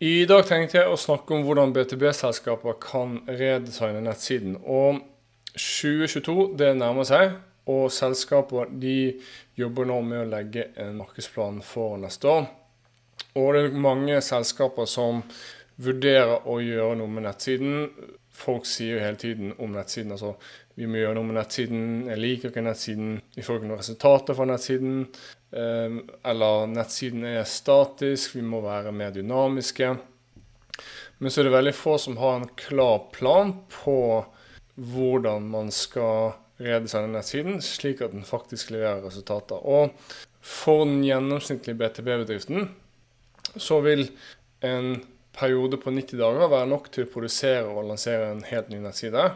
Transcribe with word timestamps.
I 0.00 0.22
dag 0.24 0.46
tenkte 0.48 0.78
jeg 0.78 0.88
å 0.88 0.96
snakke 0.96 1.34
om 1.36 1.42
hvordan 1.44 1.74
BTB-selskaper 1.76 2.78
kan 2.80 3.18
redesigne 3.28 4.00
nettsiden. 4.00 4.54
Og 4.64 5.02
2022 5.52 6.54
det 6.56 6.70
nærmer 6.78 7.04
seg, 7.04 7.34
og 7.68 7.92
selskaper 7.92 8.72
de 8.80 8.94
jobber 9.60 9.90
nå 9.90 9.98
med 10.06 10.22
å 10.22 10.30
legge 10.30 10.70
en 10.80 10.96
markedsplan 11.02 11.60
for 11.60 12.00
neste 12.00 12.32
år. 12.32 12.48
Og 13.36 13.50
det 13.52 13.66
er 13.66 13.76
mange 13.76 14.22
selskaper 14.24 14.88
som 14.88 15.20
vurderer 15.76 16.48
å 16.48 16.56
gjøre 16.64 16.96
noe 17.02 17.16
med 17.18 17.28
nettsiden. 17.28 17.84
Folk 18.32 18.64
sier 18.72 18.96
jo 18.96 19.04
hele 19.04 19.20
tiden 19.20 19.52
om 19.60 19.76
nettsiden 19.76 20.16
altså 20.16 20.32
vi 20.80 20.88
må 20.88 20.96
gjøre 21.02 21.18
noe 21.18 21.28
med 21.28 21.36
nettsiden, 21.36 21.88
jeg 22.08 22.20
liker 22.20 22.50
ikke 22.50 22.64
nettsiden, 22.64 23.18
vi 23.36 23.44
får 23.44 23.58
ikke 23.58 23.68
noen 23.68 23.80
resultater 23.82 24.36
fra 24.38 24.46
nettsiden. 24.48 25.02
Ehm, 25.52 25.98
eller 26.24 26.70
nettsiden 26.72 27.26
er 27.28 27.44
statisk, 27.48 28.38
vi 28.38 28.44
må 28.46 28.62
være 28.64 28.94
mer 28.96 29.12
dynamiske. 29.12 29.90
Men 31.20 31.32
så 31.32 31.42
er 31.42 31.50
det 31.50 31.56
veldig 31.58 31.76
få 31.76 31.98
som 32.00 32.16
har 32.16 32.38
en 32.38 32.48
klar 32.56 33.02
plan 33.12 33.52
på 33.74 33.98
hvordan 34.80 35.50
man 35.52 35.68
skal 35.74 36.38
redesigne 36.60 37.12
nettsiden, 37.12 37.60
slik 37.64 38.00
at 38.00 38.14
den 38.14 38.24
faktisk 38.24 38.72
leverer 38.72 39.04
resultater. 39.04 39.60
Og 39.60 39.92
for 40.40 40.86
den 40.88 41.02
gjennomsnittlige 41.04 41.76
BTB-bedriften 41.76 42.70
så 43.60 43.82
vil 43.84 44.06
en 44.64 44.94
periode 45.36 45.76
på 45.80 45.92
90 45.92 46.20
dager 46.20 46.52
være 46.52 46.68
nok 46.72 46.88
til 46.92 47.04
å 47.04 47.12
produsere 47.12 47.68
og 47.68 47.88
lansere 47.90 48.32
en 48.32 48.46
helt 48.48 48.72
ny 48.72 48.80
nettside. 48.80 49.28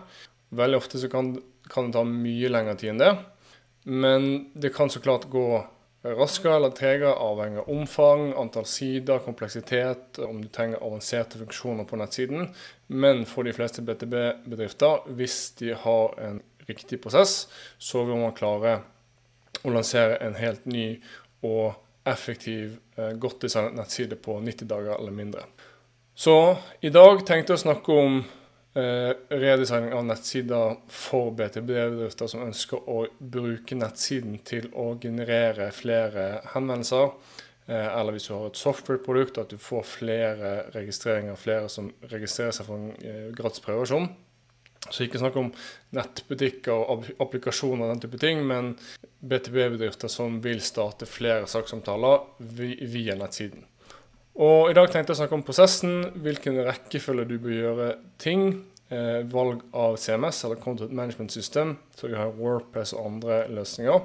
Veldig 0.55 0.81
ofte 0.81 1.01
så 1.03 1.11
kan, 1.13 1.35
kan 1.71 1.89
det 1.89 1.97
ta 1.99 2.05
mye 2.09 2.51
lengre 2.53 2.77
tid 2.81 2.95
enn 2.95 3.03
det. 3.03 3.13
Men 3.85 4.29
det 4.55 4.73
kan 4.77 4.91
så 4.91 5.03
klart 5.05 5.29
gå 5.33 5.49
raskere 6.05 6.57
eller 6.57 6.73
tregere, 6.77 7.15
avhengig 7.17 7.63
av 7.63 7.69
omfang, 7.73 8.27
antall 8.37 8.67
sider, 8.69 9.23
kompleksitet, 9.25 10.19
om 10.19 10.43
du 10.43 10.49
trenger 10.53 10.83
avanserte 10.85 11.41
funksjoner 11.41 11.89
på 11.89 11.99
nettsiden. 12.01 12.51
Men 12.87 13.25
for 13.29 13.45
de 13.45 13.55
fleste 13.57 13.85
BTB-bedrifter, 13.85 15.09
hvis 15.17 15.39
de 15.61 15.73
har 15.81 16.19
en 16.21 16.43
riktig 16.69 17.01
prosess, 17.03 17.47
så 17.79 18.05
vil 18.05 18.21
man 18.21 18.37
klare 18.37 18.79
å 19.65 19.73
lansere 19.73 20.21
en 20.25 20.37
helt 20.37 20.65
ny 20.69 20.87
og 21.45 21.75
effektiv, 22.05 22.79
eh, 22.97 23.13
godt 23.17 23.41
designet 23.41 23.77
nettside 23.79 24.17
på 24.21 24.41
90 24.41 24.69
dager 24.69 24.99
eller 24.99 25.13
mindre. 25.13 25.45
Så 26.15 26.57
i 26.81 26.93
dag 26.93 27.25
tenkte 27.27 27.53
jeg 27.53 27.59
å 27.59 27.65
snakke 27.65 27.93
om 27.93 28.25
redesigning 28.75 29.93
av 29.95 30.03
nettsider 30.09 30.77
for 30.91 31.31
BTB-bedrifter 31.39 32.27
som 32.27 32.43
ønsker 32.43 32.89
å 32.91 33.05
bruke 33.19 33.77
nettsiden 33.79 34.41
til 34.43 34.67
å 34.75 34.89
generere 34.99 35.69
flere 35.77 36.25
henvendelser. 36.57 37.13
Eh, 37.67 37.99
eller 37.99 38.13
hvis 38.13 38.29
du 38.29 38.35
har 38.35 38.51
et 38.51 38.61
software-produkt, 38.61 39.39
at 39.41 39.53
du 39.55 39.61
får 39.61 39.87
flere 39.89 40.53
registreringer, 40.75 41.39
flere 41.41 41.71
som 41.73 41.89
registrerer 42.11 42.53
seg 42.53 42.69
for 42.69 42.81
en 42.81 42.91
eh, 43.01 43.29
gratis 43.37 43.65
prøveversjon. 43.65 44.11
Så 44.85 45.07
ikke 45.07 45.21
snakk 45.23 45.39
om 45.41 45.49
nettbutikker 45.97 46.77
og 46.93 47.07
applikasjoner 47.25 47.87
og 47.87 47.95
den 47.95 48.03
type 48.03 48.21
ting, 48.21 48.43
men 48.45 48.75
BTB-bedrifter 49.25 50.13
som 50.13 50.43
vil 50.45 50.61
starte 50.61 51.09
flere 51.09 51.49
saksomtaler 51.49 52.27
via 52.93 53.17
nettsiden. 53.17 53.65
Og 54.35 54.71
I 54.71 54.75
dag 54.75 54.89
tenkte 54.91 55.13
jeg 55.13 55.15
å 55.15 55.21
snakke 55.23 55.37
om 55.37 55.45
prosessen, 55.47 56.09
hvilken 56.25 56.57
rekkefølge 56.67 57.27
du 57.31 57.37
bør 57.39 57.55
gjøre 57.55 57.91
ting. 58.19 58.49
Eh, 58.91 59.23
valg 59.31 59.63
av 59.73 59.95
CMS, 59.97 60.43
eller 60.45 60.59
Content 60.61 60.93
Management 60.93 61.33
System, 61.33 61.77
så 61.95 62.11
vi 62.11 62.19
har 62.19 62.35
Wordpress 62.35 62.93
og 62.97 63.07
andre 63.13 63.45
løsninger. 63.55 64.01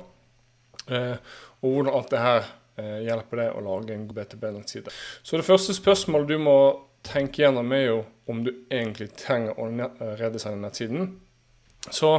Eh, 0.90 1.16
og 1.60 1.74
hvordan 1.74 1.98
alt 1.98 2.14
det 2.14 2.22
her 2.22 2.46
eh, 2.78 3.00
hjelper 3.08 3.42
deg 3.42 3.58
å 3.58 3.64
lage 3.66 3.96
en 3.96 4.06
BTB-nettside. 4.08 4.94
Så 5.26 5.42
det 5.42 5.48
første 5.50 5.74
spørsmålet 5.76 6.30
du 6.30 6.38
må 6.46 6.60
tenke 7.06 7.42
gjennom, 7.42 7.74
er 7.74 7.84
jo 7.88 8.00
om 8.30 8.44
du 8.46 8.54
egentlig 8.70 9.10
trenger 9.18 9.58
å 9.58 9.68
redesigne 10.20 10.62
nettsiden. 10.62 11.12
Så 11.90 12.14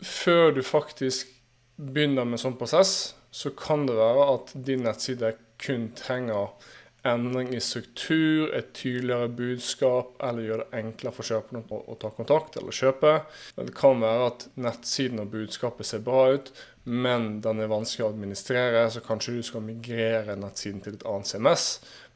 før 0.00 0.56
du 0.56 0.64
faktisk 0.64 1.28
begynner 1.76 2.24
med 2.24 2.38
en 2.38 2.44
sånn 2.48 2.58
prosess, 2.58 3.12
så 3.30 3.52
kan 3.52 3.84
det 3.86 3.98
være 3.98 4.26
at 4.32 4.52
din 4.66 4.86
nettside 4.86 5.34
kun 5.60 5.90
trenger 5.98 6.54
endring 7.10 7.52
i 7.54 7.60
struktur, 7.62 8.52
et 8.54 8.72
tydeligere 8.76 9.28
budskap, 9.40 10.14
eller 10.24 10.46
gjøre 10.46 10.66
det 10.66 10.80
enklere 10.82 11.16
for 11.16 11.28
kjøperne 11.28 11.62
å, 11.74 11.96
ta 12.00 12.10
kontakt 12.14 12.58
eller 12.60 12.74
kjøpe. 12.74 13.14
Det 13.56 13.74
kan 13.76 14.02
være 14.02 14.26
at 14.32 14.46
nettsiden 14.60 15.22
og 15.22 15.32
budskapet 15.32 15.88
ser 15.88 16.04
bra 16.06 16.28
ut, 16.36 16.52
men 16.88 17.40
den 17.44 17.60
er 17.60 17.72
vanskelig 17.72 18.06
å 18.06 18.12
administrere, 18.12 18.86
så 18.92 19.04
kanskje 19.04 19.38
du 19.38 19.42
skal 19.46 19.66
migrere 19.66 20.38
nettsiden 20.40 20.84
til 20.84 20.96
et 20.96 21.08
annet 21.08 21.32
CMS, 21.32 21.66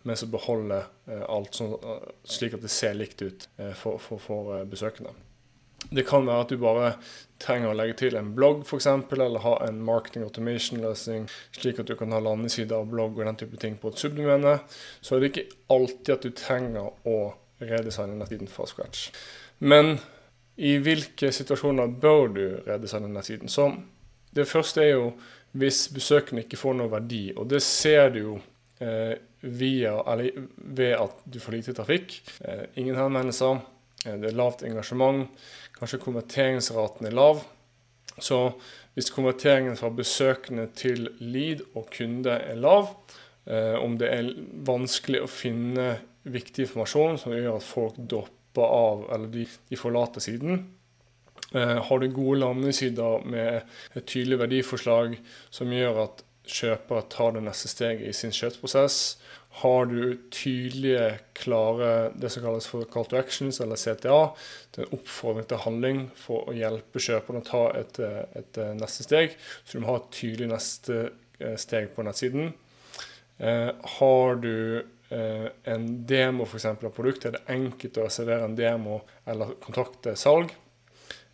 men 0.08 0.18
så 0.18 0.28
beholde 0.30 0.84
eh, 1.06 1.26
alt 1.30 1.58
sånn, 1.58 1.76
eh, 1.78 2.08
slik 2.26 2.56
at 2.56 2.64
det 2.64 2.72
ser 2.74 2.96
likt 2.98 3.22
ut 3.22 3.46
eh, 3.58 3.74
for, 3.78 4.00
for, 4.02 4.22
for 4.22 4.64
besøkende. 4.70 5.14
Det 5.90 6.06
kan 6.08 6.26
være 6.26 6.44
at 6.44 6.52
du 6.52 6.60
bare 6.62 6.92
trenger 7.42 7.72
å 7.72 7.76
legge 7.76 7.98
til 8.04 8.16
en 8.18 8.30
blogg 8.36 8.62
f.eks., 8.62 8.86
eller 8.86 9.42
ha 9.44 9.54
en 9.66 9.80
marketing 9.84 10.24
automation-løsning, 10.26 11.26
slik 11.56 11.80
at 11.82 11.90
du 11.90 11.96
kan 11.98 12.14
ha 12.14 12.20
landesider 12.22 12.78
av 12.78 12.90
blogg 12.92 13.18
og 13.18 13.26
den 13.26 13.40
type 13.40 13.58
ting 13.60 13.78
på 13.80 13.90
et 13.90 14.02
subdomene. 14.02 14.58
Så 15.02 15.16
er 15.16 15.22
det 15.22 15.32
ikke 15.32 15.48
alltid 15.74 16.14
at 16.14 16.26
du 16.26 16.36
trenger 16.38 17.08
å 17.08 17.18
redesigne 17.62 18.18
nettsiden 18.18 18.50
fra 18.50 18.66
scratch. 18.70 19.10
Men 19.58 19.96
i 20.56 20.76
hvilke 20.82 21.32
situasjoner 21.34 21.92
bør 22.02 22.32
du 22.34 22.44
redesigne 22.66 23.10
nettsiden? 23.10 23.50
Så 23.50 23.70
det 24.34 24.48
første 24.50 24.84
er 24.84 24.94
jo 24.94 25.12
hvis 25.58 25.84
besøkende 25.92 26.46
ikke 26.46 26.60
får 26.60 26.78
noe 26.78 26.92
verdi, 26.92 27.26
og 27.36 27.50
det 27.50 27.60
ser 27.64 28.08
du 28.14 28.18
jo 28.22 28.38
eh, 28.80 29.18
via, 29.42 29.98
ved 30.56 30.94
at 30.96 31.24
du 31.28 31.36
får 31.42 31.56
lite 31.58 31.74
trafikk. 31.76 32.14
Eh, 32.40 32.64
ingen 32.80 32.96
henvendelser, 32.96 33.60
det 34.04 34.32
er 34.32 34.38
lavt 34.38 34.64
engasjement 34.66 35.28
kanskje 35.78 36.00
konverteringsraten 36.02 37.08
er 37.08 37.16
lav. 37.16 37.42
Så 38.22 38.52
hvis 38.94 39.10
konverteringen 39.10 39.78
fra 39.78 39.90
besøkende 39.94 40.68
til 40.76 41.08
lead 41.18 41.64
og 41.74 41.88
kunde 41.94 42.36
er 42.36 42.58
lav, 42.60 42.92
eh, 43.46 43.74
om 43.80 43.96
det 43.98 44.10
er 44.12 44.30
vanskelig 44.68 45.24
å 45.24 45.30
finne 45.30 45.96
viktig 46.22 46.68
informasjon 46.68 47.18
som 47.18 47.34
gjør 47.34 47.56
at 47.56 47.66
folk 47.66 47.98
dropper 47.98 48.68
av 48.68 49.06
eller 49.14 49.32
de, 49.32 49.46
de 49.70 49.80
forlater 49.80 50.22
siden, 50.22 50.66
eh, 51.54 51.78
har 51.82 52.02
du 52.02 52.12
gode 52.12 52.42
landingssider 52.44 53.24
med 53.26 53.62
et 53.96 54.06
tydelig 54.06 54.42
verdiforslag 54.44 55.16
som 55.50 55.72
gjør 55.72 56.04
at 56.04 56.22
kjøpere 56.46 57.06
tar 57.10 57.34
det 57.36 57.44
neste 57.46 57.70
steget 57.70 58.08
i 58.10 58.14
sin 58.16 58.34
kjøpsprosess, 58.34 59.16
har 59.60 59.86
du 59.86 60.16
tydelige, 60.32 61.18
klare 61.36 62.10
det 62.16 62.30
som 62.32 62.44
kalles 62.44 62.66
for 62.70 62.88
call 62.88 63.04
to 63.08 63.18
actions, 63.20 63.60
eller 63.60 63.76
CTA, 63.76 64.20
det 64.72 64.80
er 64.80 64.86
en 64.86 64.96
oppfordring 64.96 65.48
til 65.50 65.60
handling 65.66 66.00
for 66.16 66.48
å 66.48 66.54
hjelpe 66.56 67.02
kjøperne 67.02 67.42
å 67.42 67.48
ta 67.50 67.62
et, 67.76 68.00
et, 68.00 68.58
eh, 68.58 68.72
neste 68.78 69.04
steg. 69.04 69.36
Så 69.64 69.76
du 69.76 69.84
må 69.84 69.92
ha 69.92 69.98
et 70.00 70.08
tydelig 70.16 70.48
neste 70.54 70.98
eh, 71.38 71.58
steg 71.60 71.92
på 71.92 72.06
nettsiden. 72.06 72.54
Eh, 73.42 73.68
har 73.98 74.40
du 74.40 74.56
eh, 74.78 75.46
en 75.74 75.86
demo 76.06 76.48
for 76.48 76.56
eksempel, 76.56 76.88
av 76.88 76.96
produktet, 76.96 77.28
er 77.28 77.38
det 77.38 77.56
enkelt 77.58 78.00
å 78.00 78.06
reservere 78.06 78.48
en 78.48 78.56
demo 78.56 79.02
eller 79.28 79.56
kontakte 79.60 80.16
salg. 80.16 80.54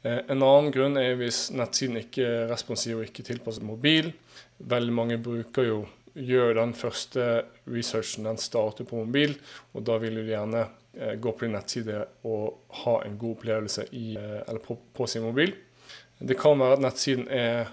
Eh, 0.03 0.21
en 0.27 0.43
annen 0.43 0.73
grunn 0.75 0.99
er 0.99 1.15
hvis 1.19 1.49
nettsiden 1.55 2.03
ikke 2.03 2.27
er 2.27 2.51
responsiv 2.53 2.99
og 2.99 3.07
ikke 3.07 3.27
tilpasset 3.31 3.67
mobil. 3.67 4.13
Veldig 4.59 4.95
mange 4.95 5.23
bruker 5.23 5.67
jo 5.69 5.79
gjør 6.19 6.57
den 6.59 6.75
første 6.77 7.25
researchen, 7.69 8.27
den 8.29 8.41
starter 8.41 8.89
på 8.89 9.05
mobil. 9.05 9.37
Og 9.75 9.87
da 9.87 9.99
vil 10.03 10.19
du 10.19 10.27
gjerne 10.27 10.67
eh, 10.97 11.15
gå 11.21 11.33
på 11.33 11.47
din 11.47 11.57
nettside 11.57 12.03
og 12.29 12.79
ha 12.85 12.99
en 13.07 13.19
god 13.21 13.39
opplevelse 13.39 13.89
i, 13.97 14.13
eh, 14.19 14.61
på, 14.65 14.79
på, 14.95 15.09
sin 15.11 15.27
mobil. 15.27 15.55
Det 16.19 16.39
kan 16.39 16.59
være 16.59 16.79
at 16.79 16.85
nettsiden 16.85 17.29
er 17.31 17.73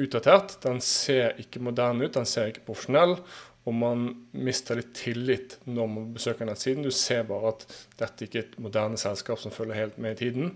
utdatert. 0.00 0.58
Den 0.64 0.80
ser 0.82 1.38
ikke 1.40 1.62
moderne 1.62 2.08
ut, 2.08 2.16
den 2.16 2.28
ser 2.28 2.50
ikke 2.50 2.66
profesjonell. 2.66 3.18
Og 3.64 3.72
man 3.72 4.08
mister 4.36 4.76
litt 4.76 4.92
tillit 4.98 5.56
når 5.64 5.88
man 5.88 6.12
besøker 6.16 6.48
nettsiden. 6.48 6.84
Du 6.84 6.92
ser 6.92 7.24
bare 7.28 7.54
at 7.54 7.64
dette 8.00 8.26
ikke 8.26 8.42
er 8.42 8.48
et 8.48 8.58
moderne 8.60 9.00
selskap 9.00 9.40
som 9.40 9.54
følger 9.54 9.78
helt 9.78 10.00
med 10.02 10.18
i 10.18 10.26
tiden. 10.26 10.54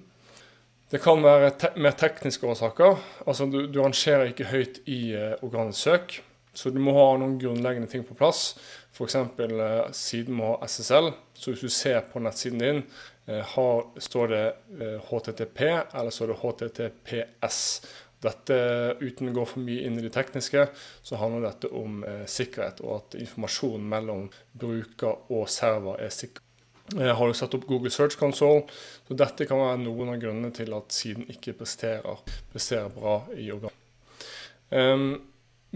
Det 0.88 1.02
kan 1.04 1.20
være 1.20 1.50
te 1.60 1.68
mer 1.76 1.96
tekniske 2.00 2.48
årsaker. 2.48 2.96
Altså 3.28 3.44
du, 3.48 3.66
du 3.68 3.80
rangerer 3.82 4.30
ikke 4.30 4.48
høyt 4.48 4.80
i 4.88 5.12
eh, 5.16 5.34
organisk 5.44 5.84
søk. 5.84 6.14
Så 6.58 6.72
du 6.74 6.80
må 6.82 6.94
ha 6.96 7.12
noen 7.20 7.36
grunnleggende 7.38 7.90
ting 7.90 8.02
på 8.06 8.16
plass. 8.18 8.56
F.eks. 8.90 9.14
Eh, 9.14 9.92
siden 9.94 10.34
må 10.34 10.50
ha 10.50 10.66
SSL. 10.66 11.12
Så 11.38 11.52
hvis 11.54 11.62
du 11.62 11.70
ser 11.70 12.00
på 12.10 12.22
nettsiden 12.24 12.64
din, 12.64 12.82
eh, 13.30 13.44
har, 13.54 13.84
står 14.02 14.32
det 14.32 14.42
eh, 14.80 14.96
HTTP 15.06 15.62
eller 15.70 16.10
står 16.14 16.32
det 16.32 16.40
HTTPS. 16.42 17.60
Dette, 18.18 18.58
Uten 18.98 19.30
å 19.30 19.36
gå 19.36 19.44
for 19.46 19.62
mye 19.62 19.86
inn 19.86 20.00
i 20.00 20.02
det 20.02 20.10
tekniske, 20.16 20.64
så 21.06 21.20
handler 21.20 21.46
dette 21.46 21.70
om 21.70 22.02
eh, 22.02 22.24
sikkerhet, 22.26 22.82
og 22.82 22.96
at 22.96 23.18
informasjonen 23.20 23.86
mellom 23.94 24.26
bruker 24.58 25.30
og 25.30 25.46
server 25.54 26.02
er 26.02 26.10
sikker. 26.10 26.42
Eh, 26.96 27.14
har 27.14 27.30
du 27.30 27.38
satt 27.38 27.54
opp 27.54 27.68
Google 27.70 27.94
Search 27.94 28.18
Console, 28.18 28.64
så 29.06 29.22
dette 29.22 29.46
kan 29.46 29.62
være 29.62 29.84
noen 29.84 30.16
av 30.16 30.18
grunnene 30.26 30.50
til 30.56 30.74
at 30.74 30.98
siden 30.98 31.30
ikke 31.30 31.54
presterer, 31.60 32.26
presterer 32.50 32.90
bra 32.90 33.20
i 33.38 33.52
organ. 33.54 33.76
Um, 34.74 35.12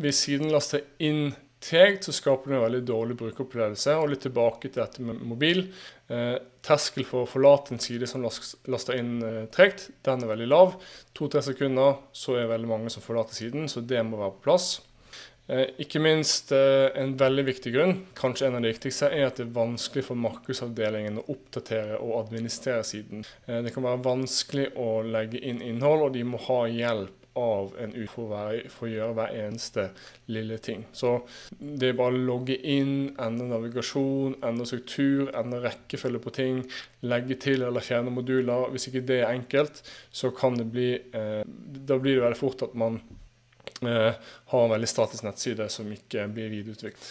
hvis 0.01 0.25
siden 0.27 0.53
laster 0.53 0.85
inn 1.03 1.33
tregt, 1.63 2.05
så 2.05 2.15
skaper 2.15 2.51
du 2.51 2.57
en 2.57 2.65
veldig 2.65 2.83
dårlig 2.89 3.17
brukeropplevelse. 3.21 3.97
Og 4.01 4.13
litt 4.13 4.25
tilbake 4.27 4.69
til 4.69 4.83
dette 4.83 5.05
med 5.05 5.21
mobil. 5.27 5.65
Eh, 6.13 6.37
terskel 6.65 7.07
for 7.09 7.25
å 7.25 7.31
forlate 7.31 7.75
en 7.75 7.83
side 7.83 8.09
som 8.11 8.25
laster 8.25 8.99
inn 8.99 9.19
eh, 9.27 9.43
tregt, 9.55 9.91
den 10.07 10.25
er 10.25 10.33
veldig 10.33 10.49
lav. 10.51 10.79
To-tre 11.19 11.43
sekunder, 11.45 12.01
så 12.17 12.39
er 12.39 12.51
veldig 12.51 12.71
mange 12.71 12.95
som 12.95 13.05
forlater 13.05 13.39
siden, 13.39 13.69
så 13.71 13.85
det 13.85 14.03
må 14.07 14.21
være 14.21 14.37
på 14.39 14.49
plass. 14.49 14.73
Eh, 15.51 15.67
ikke 15.83 16.01
minst 16.03 16.53
eh, 16.55 16.89
en 16.99 17.17
veldig 17.19 17.43
viktig 17.49 17.73
grunn, 17.75 17.97
kanskje 18.19 18.47
en 18.47 18.59
av 18.59 18.63
de 18.63 18.71
viktigste, 18.71 19.09
er 19.11 19.27
at 19.27 19.41
det 19.41 19.49
er 19.49 19.57
vanskelig 19.57 20.07
for 20.07 20.21
markedsavdelingen 20.23 21.19
å 21.19 21.27
oppdatere 21.35 21.99
og 21.99 22.21
administrere 22.21 22.85
siden. 22.87 23.27
Eh, 23.49 23.59
det 23.67 23.75
kan 23.75 23.87
være 23.87 24.05
vanskelig 24.07 24.69
å 24.79 25.03
legge 25.03 25.43
inn 25.43 25.59
innhold, 25.67 26.07
og 26.07 26.15
de 26.15 26.23
må 26.27 26.41
ha 26.47 26.63
hjelp 26.71 27.22
av 27.39 27.73
en 27.81 27.95
ut 27.95 28.11
for, 28.11 28.33
for, 28.73 28.87
å 28.87 28.91
gjøre 28.91 29.17
hver 29.17 29.37
eneste 29.45 29.87
lille 30.33 30.59
ting. 30.63 30.85
Så 30.93 31.15
det 31.59 31.93
er 31.93 31.99
bare 31.99 32.17
å 32.17 32.25
logge 32.29 32.57
inn, 32.57 33.13
endre 33.21 33.49
navigasjon, 33.51 34.39
endre 34.45 34.69
struktur, 34.69 35.31
endre 35.39 35.63
rekkefølge 35.67 36.23
på 36.23 36.35
ting, 36.37 36.63
legge 37.09 37.39
til 37.43 37.65
eller 37.67 37.85
fjerne 37.85 38.13
moduler. 38.15 38.69
Hvis 38.75 38.91
ikke 38.91 39.05
det 39.09 39.23
er 39.23 39.33
enkelt, 39.33 39.83
så 40.13 40.33
kan 40.37 40.59
det 40.61 40.69
bli 40.73 40.91
eh, 40.95 41.43
Da 41.47 41.99
blir 41.99 42.19
det 42.19 42.27
veldig 42.27 42.41
fort 42.41 42.65
at 42.67 42.75
man 42.79 43.01
eh, 43.83 44.19
har 44.53 44.67
en 44.67 44.75
veldig 44.75 44.91
statisk 44.91 45.25
nettside 45.27 45.69
som 45.73 45.89
ikke 45.93 46.29
blir 46.35 46.53
videreutviklet. 46.53 47.09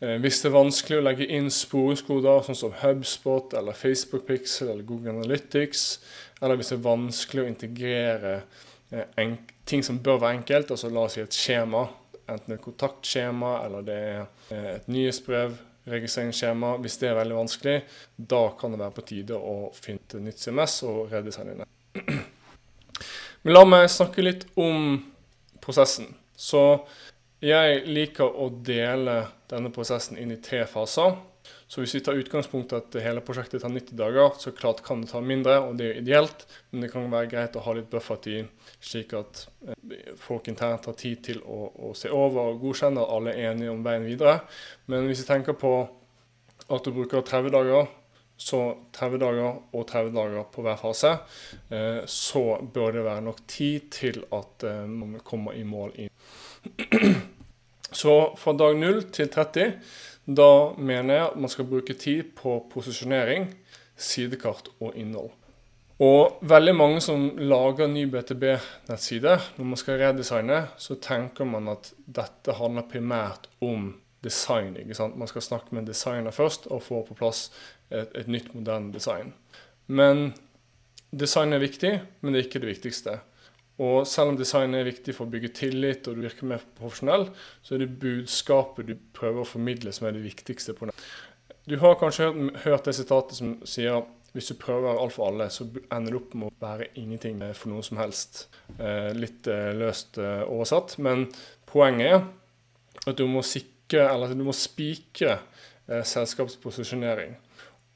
Eh, 0.00 0.14
hvis 0.22 0.38
det 0.42 0.50
er 0.50 0.54
vanskelig 0.54 1.00
å 1.00 1.04
legge 1.04 1.26
inn 1.34 1.48
sporingskoder 1.50 2.44
sånn 2.46 2.58
som 2.58 2.74
HubSpot 2.84 3.54
eller 3.58 3.74
Facebook 3.74 4.28
Pixel 4.28 4.70
eller 4.70 4.86
Google 4.86 5.16
Analytics, 5.16 5.84
eller 6.40 6.58
hvis 6.58 6.70
det 6.70 6.78
er 6.78 6.84
vanskelig 6.84 7.44
å 7.44 7.50
integrere 7.50 8.34
eh, 8.90 9.32
ting 9.68 9.84
som 9.84 10.00
bør 10.02 10.20
være 10.22 10.40
enkelt, 10.40 10.70
altså 10.70 10.90
la 10.92 11.06
oss 11.06 11.16
si 11.18 11.22
et 11.22 11.34
skjema, 11.36 11.86
enten 12.28 12.54
et 12.54 12.62
kontaktskjema 12.62 13.54
eller 13.64 13.84
det 13.86 13.96
er 13.96 14.20
eh, 14.54 14.70
et 14.76 14.88
nyhetsbrev, 14.92 15.56
registreringsskjema. 15.88 16.74
Hvis 16.84 16.98
det 17.00 17.10
er 17.10 17.18
veldig 17.18 17.36
vanskelig, 17.38 17.76
da 18.16 18.42
kan 18.60 18.74
det 18.74 18.82
være 18.82 18.96
på 18.98 19.06
tide 19.08 19.36
å 19.36 19.70
finne 19.76 20.04
et 20.04 20.18
nytt 20.26 20.42
CMS 20.42 20.82
og 20.88 21.12
redesigne 21.12 21.62
det. 21.62 21.68
Men 23.42 23.54
la 23.54 23.64
meg 23.68 23.86
snakke 23.92 24.24
litt 24.24 24.44
om 24.60 24.98
prosessen. 25.64 26.10
Så 26.36 26.62
jeg 27.44 27.82
liker 27.86 28.28
å 28.28 28.50
dele 28.50 29.20
denne 29.50 29.72
prosessen 29.74 30.18
inn 30.20 30.34
i 30.34 30.40
tre 30.42 30.64
faser. 30.68 31.16
Så 31.68 31.82
hvis 31.82 31.92
vi 31.98 32.00
tar 32.00 32.16
utgangspunkt 32.16 32.72
i 32.72 32.78
at 32.78 32.94
hele 33.04 33.20
prosjektet 33.24 33.60
tar 33.60 33.72
90 33.72 33.96
dager, 34.00 34.30
så 34.40 34.54
klart 34.56 34.80
kan 34.86 35.02
det 35.02 35.10
ta 35.10 35.20
mindre, 35.20 35.58
og 35.60 35.76
det 35.76 35.84
er 35.84 35.90
jo 35.92 36.02
ideelt, 36.02 36.46
men 36.70 36.84
det 36.84 36.88
kan 36.94 37.10
være 37.12 37.28
greit 37.28 37.58
å 37.60 37.64
ha 37.66 37.74
litt 37.76 37.90
buffertid, 37.92 38.48
slik 38.80 39.12
at 39.18 39.42
eh, 39.68 40.14
folk 40.16 40.48
internt 40.48 40.88
har 40.88 40.96
tid 40.96 41.20
til 41.28 41.42
å, 41.44 41.60
å 41.90 41.92
se 41.98 42.08
over 42.08 42.54
og 42.54 42.64
godkjenne 42.64 43.04
at 43.04 43.14
alle 43.18 43.36
er 43.36 43.52
enige 43.52 43.74
om 43.74 43.84
veien 43.84 44.08
videre. 44.08 44.38
Men 44.88 45.10
hvis 45.10 45.20
vi 45.26 45.28
tenker 45.28 45.60
på 45.60 45.74
at 46.72 46.88
du 46.88 46.92
bruker 46.96 47.20
30 47.20 47.52
dager, 47.52 47.92
så 48.38 48.62
30 48.94 49.20
dager 49.20 49.48
og 49.74 49.86
30 49.90 50.12
dager 50.14 50.44
på 50.52 50.64
hver 50.64 50.80
fase, 50.80 51.16
eh, 51.68 52.04
så 52.08 52.44
bør 52.62 52.96
det 52.96 53.08
være 53.10 53.26
nok 53.28 53.44
tid 53.50 53.90
til 53.92 54.22
at 54.32 54.64
eh, 54.64 54.84
man 54.88 55.18
kommer 55.20 55.58
i 55.58 55.66
mål. 55.68 55.92
Så 57.88 58.34
fra 58.36 58.52
dag 58.52 58.74
0 58.76 58.98
til 59.16 59.30
30, 59.32 59.70
da 60.28 60.74
mener 60.76 61.14
jeg 61.14 61.26
at 61.30 61.36
man 61.40 61.52
skal 61.52 61.68
bruke 61.68 61.94
tid 61.96 62.34
på 62.36 62.58
posisjonering, 62.72 63.48
sidekart 63.96 64.68
og 64.78 64.96
innhold. 64.96 65.30
Og 65.98 66.42
veldig 66.46 66.74
mange 66.78 67.00
som 67.02 67.32
lager 67.40 67.88
ny 67.90 68.04
BTB-nettside, 68.12 69.32
når 69.56 69.70
man 69.72 69.80
skal 69.80 69.98
redesigne, 69.98 70.60
så 70.78 70.94
tenker 71.02 71.48
man 71.48 71.72
at 71.72 71.90
dette 72.06 72.54
handler 72.54 72.86
primært 72.86 73.48
om 73.64 73.96
design. 74.22 74.76
ikke 74.76 74.94
sant? 74.94 75.16
Man 75.18 75.30
skal 75.30 75.42
snakke 75.42 75.74
med 75.74 75.88
designer 75.90 76.34
først 76.34 76.68
og 76.70 76.84
få 76.86 77.02
på 77.08 77.16
plass 77.18 77.48
et, 77.90 78.12
et 78.14 78.28
nytt, 78.30 78.52
moderne 78.54 78.92
design. 78.94 79.32
Men 79.86 80.34
design 81.10 81.52
er 81.52 81.64
viktig, 81.64 81.92
men 82.20 82.34
det 82.34 82.40
er 82.40 82.46
ikke 82.46 82.62
det 82.62 82.74
viktigste. 82.76 83.18
Og 83.78 84.06
selv 84.10 84.32
om 84.32 84.38
design 84.38 84.74
er 84.74 84.88
viktig 84.88 85.14
for 85.14 85.28
å 85.28 85.30
bygge 85.32 85.52
tillit 85.54 86.08
og 86.10 86.18
du 86.18 86.24
virker 86.26 86.50
mer 86.50 86.62
profesjonell, 86.78 87.28
så 87.62 87.76
er 87.76 87.84
det 87.84 87.94
budskapet 88.02 88.88
du 88.88 88.96
prøver 89.14 89.44
å 89.44 89.48
formidle 89.48 89.92
som 89.94 90.08
er 90.08 90.16
det 90.16 90.24
viktigste 90.24 90.74
på 90.74 90.88
nett. 90.90 91.04
Du 91.68 91.76
har 91.78 91.98
kanskje 92.00 92.32
hørt, 92.64 92.88
det 92.88 92.96
sitatet 92.96 93.38
som 93.38 93.58
sier 93.68 94.02
hvis 94.34 94.50
du 94.50 94.58
prøver 94.60 94.98
alt 94.98 95.14
for 95.14 95.30
alle, 95.30 95.48
så 95.52 95.64
ender 95.94 96.12
det 96.12 96.18
opp 96.18 96.34
med 96.36 96.50
å 96.50 96.62
være 96.62 96.90
ingenting 97.00 97.40
for 97.56 97.72
noen 97.72 97.86
som 97.86 98.00
helst. 98.00 98.46
Eh, 98.76 99.10
litt 99.16 99.48
eh, 99.48 99.70
løst 99.76 100.18
eh, 100.20 100.42
oversatt. 100.44 100.98
Men 101.02 101.26
poenget 101.68 102.12
er 102.12 103.08
at 103.08 103.18
du 103.18 103.24
må 103.30 103.42
sikre 103.46 104.04
eller 104.10 104.34
du 104.36 104.44
må 104.46 104.54
spikre 104.56 105.38
eh, 105.88 106.04
selskapsposisjonering. 106.04 107.36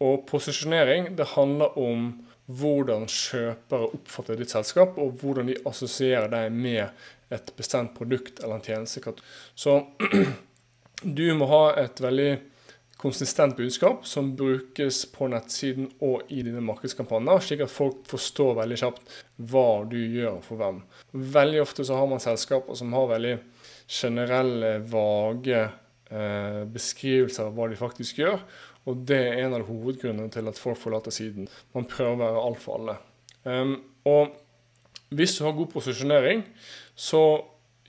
Og 0.02 0.24
posisjonering 0.28 1.12
det 1.18 1.32
handler 1.34 1.76
om 1.78 2.08
hvordan 2.50 3.06
kjøpere 3.10 3.90
oppfatter 3.96 4.38
ditt 4.40 4.52
selskap, 4.52 4.96
og 4.98 5.18
hvordan 5.20 5.50
de 5.50 5.58
assosierer 5.68 6.30
deg 6.32 6.54
med 6.54 6.88
et 7.32 7.52
bestemt 7.56 7.94
produkt 7.96 8.42
eller 8.42 8.58
en 8.58 8.64
tjenestekategori. 8.64 9.28
Så 9.54 9.78
du 11.18 11.26
må 11.38 11.48
ha 11.50 11.64
et 11.80 12.02
veldig 12.02 12.32
konsistent 13.02 13.56
budskap 13.58 14.06
som 14.06 14.28
brukes 14.38 15.00
på 15.10 15.26
nettsiden 15.32 15.88
og 16.06 16.28
i 16.30 16.42
dine 16.46 16.62
markedskampanjer, 16.62 17.42
slik 17.42 17.64
at 17.64 17.72
folk 17.72 18.04
forstår 18.10 18.54
veldig 18.60 18.78
kjapt 18.78 19.16
hva 19.50 19.82
du 19.90 19.98
gjør 19.98 20.38
for 20.44 20.60
hvem. 20.60 20.82
Veldig 21.10 21.64
ofte 21.64 21.86
så 21.88 21.98
har 21.98 22.10
man 22.10 22.22
selskaper 22.22 22.78
som 22.78 22.94
har 22.94 23.10
veldig 23.16 23.34
generelle, 23.90 24.76
vage 24.92 25.64
eh, 25.64 26.62
beskrivelser 26.70 27.48
av 27.48 27.56
hva 27.56 27.66
de 27.72 27.80
faktisk 27.80 28.22
gjør. 28.22 28.38
Og 28.90 29.04
det 29.06 29.20
er 29.28 29.44
en 29.44 29.56
av 29.58 29.66
hovedgrunnene 29.68 30.32
til 30.34 30.50
at 30.50 30.58
folk 30.58 30.80
forlater 30.80 31.14
siden. 31.14 31.48
Man 31.76 31.88
prøver 31.90 32.16
å 32.16 32.22
være 32.24 32.44
alt 32.48 32.62
for 32.62 32.80
alle. 32.80 32.98
Um, 33.46 33.76
og 34.08 34.34
hvis 35.14 35.36
du 35.38 35.44
har 35.46 35.54
god 35.56 35.70
posisjonering, 35.74 36.42
så 36.98 37.22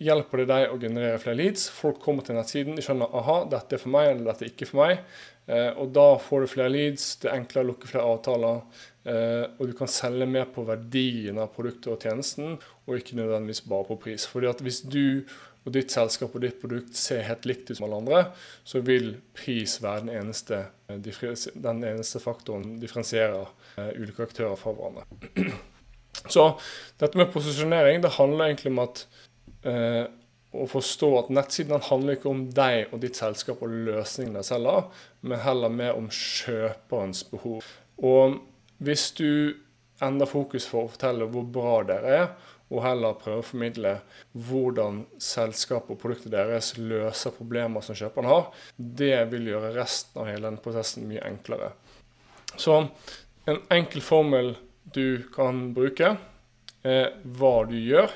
hjelper 0.04 0.42
det 0.42 0.48
deg 0.50 0.72
å 0.72 0.80
generere 0.82 1.20
flere 1.22 1.40
leads. 1.40 1.68
Folk 1.74 2.02
kommer 2.04 2.26
til 2.26 2.38
nettsiden, 2.38 2.78
de 2.78 2.84
skjønner 2.86 3.14
aha, 3.16 3.44
dette 3.52 3.78
er 3.78 3.82
for 3.82 3.94
meg, 3.94 4.10
eller 4.12 4.32
dette 4.32 4.46
er 4.46 4.52
ikke 4.54 4.70
for 4.70 4.84
meg. 4.84 5.04
Eh, 5.44 5.70
og 5.80 5.92
da 5.96 6.08
får 6.24 6.44
du 6.44 6.52
flere 6.52 6.74
leads, 6.74 7.08
det 7.22 7.30
er 7.30 7.40
enklere 7.40 7.66
å 7.66 7.70
lukke 7.72 7.90
flere 7.90 8.10
avtaler. 8.16 8.62
Eh, 9.04 9.46
og 9.58 9.70
du 9.70 9.74
kan 9.78 9.92
selge 9.92 10.28
mer 10.30 10.50
på 10.54 10.66
verdien 10.68 11.40
av 11.42 11.52
produktet 11.56 11.92
og 11.94 12.06
tjenesten, 12.06 12.58
og 12.88 13.00
ikke 13.00 13.20
nødvendigvis 13.20 13.66
bare 13.70 13.90
på 13.92 14.00
pris. 14.08 14.28
Fordi 14.30 14.52
at 14.52 14.64
hvis 14.64 14.84
du 14.88 15.24
og 15.64 15.74
ditt 15.76 15.94
selskap 15.94 16.34
og 16.36 16.44
ditt 16.44 16.60
produkt 16.62 16.98
ser 17.00 17.24
helt 17.28 17.46
likt 17.48 17.70
ut 17.70 17.78
som 17.78 17.88
alle 17.88 18.00
andre, 18.02 18.24
så 18.68 18.82
vil 18.84 19.14
pris 19.36 19.78
være 19.84 20.06
den 20.06 20.16
eneste, 20.20 20.66
eh, 20.92 21.00
den 21.00 21.84
eneste 21.88 22.20
faktoren 22.24 22.78
differensierer 22.82 23.48
uh, 23.78 23.92
ulike 23.96 24.28
aktører 24.28 24.60
fra 24.60 24.76
hverandre. 24.76 25.08
Så 26.30 26.44
dette 27.02 27.18
med 27.20 27.32
posisjonering 27.34 28.04
det 28.04 28.14
handler 28.16 28.46
egentlig 28.46 28.72
om 28.72 28.84
at 28.84 29.00
eh, 29.68 30.06
å 30.54 30.68
forstå 30.70 31.10
at 31.18 31.32
nettsiden 31.34 31.82
handler 31.90 32.16
ikke 32.16 32.30
om 32.30 32.44
deg 32.54 32.94
og 32.94 33.02
ditt 33.04 33.18
selskap 33.18 33.64
og 33.66 33.74
løsningene 33.88 34.44
de 34.44 34.48
selger, 34.48 34.86
men 35.26 35.42
heller 35.44 35.74
mer 35.74 35.98
om 35.98 36.08
kjøperens 36.14 37.26
behov. 37.32 37.66
Og 37.98 38.38
hvis 38.84 39.10
du 39.18 39.56
endrer 40.04 40.30
fokus 40.30 40.68
for 40.70 40.86
å 40.86 40.92
fortelle 40.94 41.28
hvor 41.32 41.48
bra 41.56 41.78
dere 41.88 42.18
er, 42.18 42.28
og 42.74 42.82
heller 42.82 43.18
prøve 43.20 43.44
å 43.44 43.46
formidle 43.46 43.94
hvordan 44.48 45.04
selskapet 45.22 45.94
og 45.94 46.00
produktet 46.02 46.34
deres 46.34 46.72
løser 46.80 47.36
problemer 47.36 47.86
som 47.86 47.98
kjøperen 47.98 48.30
har, 48.30 48.48
det 48.78 49.18
vil 49.34 49.52
gjøre 49.52 49.74
resten 49.76 50.24
av 50.24 50.30
hele 50.32 50.50
den 50.50 50.62
prosessen 50.64 51.06
mye 51.10 51.24
enklere. 51.28 51.74
Så 52.56 52.80
en 53.50 53.60
enkel 53.74 54.02
formel 54.06 54.54
du 54.94 55.24
kan 55.34 55.70
bruke, 55.76 56.16
er 56.84 57.14
hva 57.24 57.56
du 57.68 57.78
gjør 57.80 58.12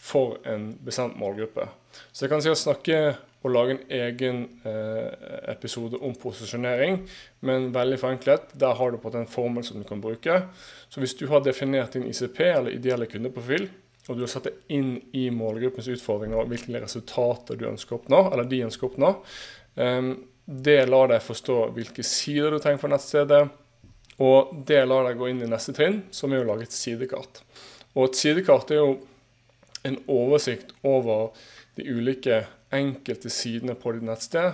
for 0.00 0.36
en 0.48 0.72
bestemt 0.84 1.16
målgruppe. 1.20 1.68
Så 2.12 2.24
jeg 2.24 2.32
kan 2.32 2.42
si 2.44 2.50
å 2.52 2.58
snakke 2.58 2.98
og 3.40 3.52
lage 3.54 3.74
en 3.74 3.84
egen 3.96 4.40
eh, 4.68 5.28
episode 5.52 5.96
om 6.04 6.12
posisjonering, 6.20 6.98
men 7.46 7.70
veldig 7.72 7.98
forenklet. 8.00 8.50
Der 8.60 8.74
har 8.76 8.90
du 8.90 8.98
på 9.00 9.12
en 9.16 9.28
formel 9.30 9.64
som 9.64 9.80
du 9.80 9.86
kan 9.88 10.02
bruke. 10.02 10.42
Så 10.92 11.00
hvis 11.00 11.16
du 11.16 11.26
har 11.30 11.40
definert 11.44 11.96
din 11.96 12.08
ICP, 12.10 12.40
eller 12.44 12.76
ideelle 12.76 13.08
kundeprofil, 13.08 13.70
og 14.08 14.16
du 14.18 14.24
har 14.24 14.32
satt 14.32 14.50
det 14.50 14.56
inn 14.74 14.98
i 15.16 15.28
målgruppens 15.32 15.88
utfordringer 15.94 16.40
og 16.40 16.50
hvilke 16.50 16.82
resultater 16.82 17.56
du 17.56 17.68
ønsker 17.70 17.96
å 17.96 18.00
oppnå, 18.02 18.20
eller 18.32 18.48
de 18.50 18.64
ønsker 18.66 18.86
å 18.86 18.92
oppnå. 18.92 19.14
eh, 19.76 20.12
det 20.50 20.80
lar 20.88 21.12
deg 21.12 21.22
forstå 21.22 21.56
hvilke 21.76 22.02
sider 22.02 22.50
du 22.50 22.58
trenger 22.58 22.80
for 22.82 22.90
nettstedet, 22.90 23.44
og 24.20 24.50
det 24.66 24.82
lar 24.84 25.06
deg 25.06 25.20
gå 25.20 25.28
inn 25.30 25.44
i 25.44 25.48
neste 25.48 25.72
trinn, 25.76 26.02
som 26.10 26.32
er 26.32 26.42
å 26.42 26.48
lage 26.48 26.66
et 26.66 26.74
sidekart. 26.74 27.40
Og 27.94 28.08
et 28.08 28.18
sidekart 28.18 28.72
er 28.74 28.82
jo 28.82 28.96
en 29.86 29.96
oversikt 30.10 30.74
over 30.84 31.30
de 31.80 31.94
ulike 31.96 32.42
enkelte 32.70 33.30
sidene 33.32 33.74
på 33.78 33.94
ditt 33.96 34.06
nettsted, 34.06 34.52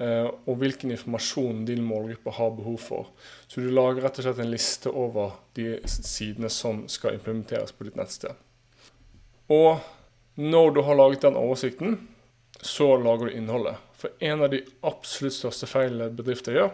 eh, 0.00 0.28
og 0.28 0.60
hvilken 0.60 0.94
informasjon 0.94 1.64
din 1.68 1.82
målgruppe 1.84 2.34
har 2.38 2.54
behov 2.56 2.78
for. 2.82 3.10
Så 3.46 3.60
du 3.60 3.70
lager 3.74 4.04
rett 4.04 4.20
og 4.20 4.28
slett 4.28 4.42
en 4.44 4.52
liste 4.52 4.92
over 4.92 5.34
de 5.58 5.74
sidene 5.90 6.50
som 6.52 6.86
skal 6.88 7.18
implementeres 7.18 7.74
på 7.74 7.88
ditt 7.88 7.98
nettsted. 8.00 8.38
Og 9.50 9.82
når 10.40 10.74
du 10.74 10.82
har 10.86 10.96
laget 10.96 11.26
den 11.26 11.36
oversikten, 11.36 11.98
så 12.62 12.94
lager 12.96 13.26
du 13.26 13.36
innholdet. 13.36 13.80
For 13.98 14.14
en 14.24 14.44
av 14.44 14.52
de 14.52 14.62
absolutt 14.86 15.36
største 15.36 15.68
feilene 15.68 16.12
bedrifter 16.14 16.56
gjør, 16.56 16.70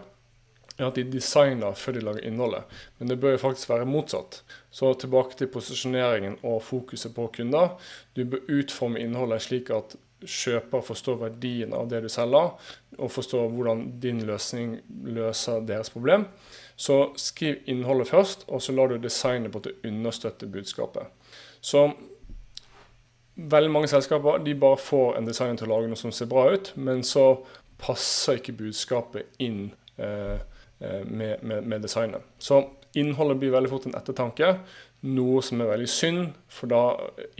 er 0.78 0.88
at 0.88 0.98
de 0.98 1.04
designer 1.08 1.76
før 1.76 1.96
de 1.96 2.04
lager 2.04 2.26
innholdet. 2.28 2.64
Men 2.98 3.10
det 3.10 3.18
bør 3.20 3.36
jo 3.36 3.42
faktisk 3.46 3.70
være 3.70 3.88
motsatt. 3.88 4.42
Så 4.70 4.92
tilbake 5.00 5.36
til 5.38 5.48
posisjoneringen 5.52 6.38
og 6.42 6.62
fokuset 6.62 7.14
på 7.14 7.30
kunder. 7.36 7.76
Du 8.16 8.24
bør 8.24 8.44
utforme 8.58 9.00
innholdet 9.00 9.44
slik 9.46 9.72
at 9.74 9.96
kjøper 10.26 10.80
forstår 10.84 11.18
verdien 11.20 11.74
av 11.76 11.90
det 11.90 12.00
du 12.02 12.08
selger, 12.10 12.54
og 12.96 13.12
forstår 13.12 13.50
hvordan 13.52 13.82
din 14.00 14.22
løsning 14.26 14.78
løser 15.12 15.64
deres 15.68 15.92
problem. 15.92 16.26
Så 16.76 17.12
skriv 17.20 17.60
innholdet 17.68 18.08
først, 18.08 18.46
og 18.48 18.62
så 18.64 18.72
lar 18.72 18.90
du 18.90 18.96
designet 19.00 19.52
på 19.52 19.60
å 19.60 19.74
understøtte 19.86 20.48
budskapet. 20.48 21.12
Så 21.60 21.90
veldig 23.36 23.70
mange 23.72 23.92
selskaper 23.92 24.40
de 24.44 24.56
bare 24.56 24.80
får 24.80 25.18
en 25.18 25.28
designer 25.28 25.60
til 25.60 25.68
å 25.68 25.76
lage 25.76 25.92
noe 25.92 26.00
som 26.00 26.12
ser 26.12 26.32
bra 26.32 26.48
ut, 26.52 26.72
men 26.80 27.04
så 27.04 27.28
passer 27.80 28.40
ikke 28.40 28.56
budskapet 28.64 29.40
inn 29.44 29.70
eh 30.00 30.36
med, 30.78 31.40
med, 31.42 31.64
med, 31.64 31.80
designet. 31.82 32.24
Så 32.38 32.60
innholdet 32.96 33.38
blir 33.40 33.54
veldig 33.54 33.70
fort 33.72 33.86
en 33.88 33.96
ettertanke, 33.96 34.50
noe 35.08 35.42
som 35.44 35.60
er 35.60 35.70
veldig 35.70 35.88
synd, 35.88 36.34
for 36.52 36.68
da 36.72 36.82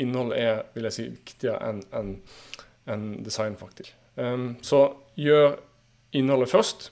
innholdet 0.00 0.40
er 0.40 0.62
vil 0.76 0.88
jeg 0.88 0.96
si, 0.96 1.06
viktigere 1.12 1.58
enn 1.68 1.82
en, 1.96 2.12
en 2.92 3.06
design, 3.26 3.58
faktisk. 3.60 3.92
Um, 4.16 4.54
så 4.64 4.86
gjør 5.20 5.58
innholdet 6.16 6.52
først, 6.52 6.90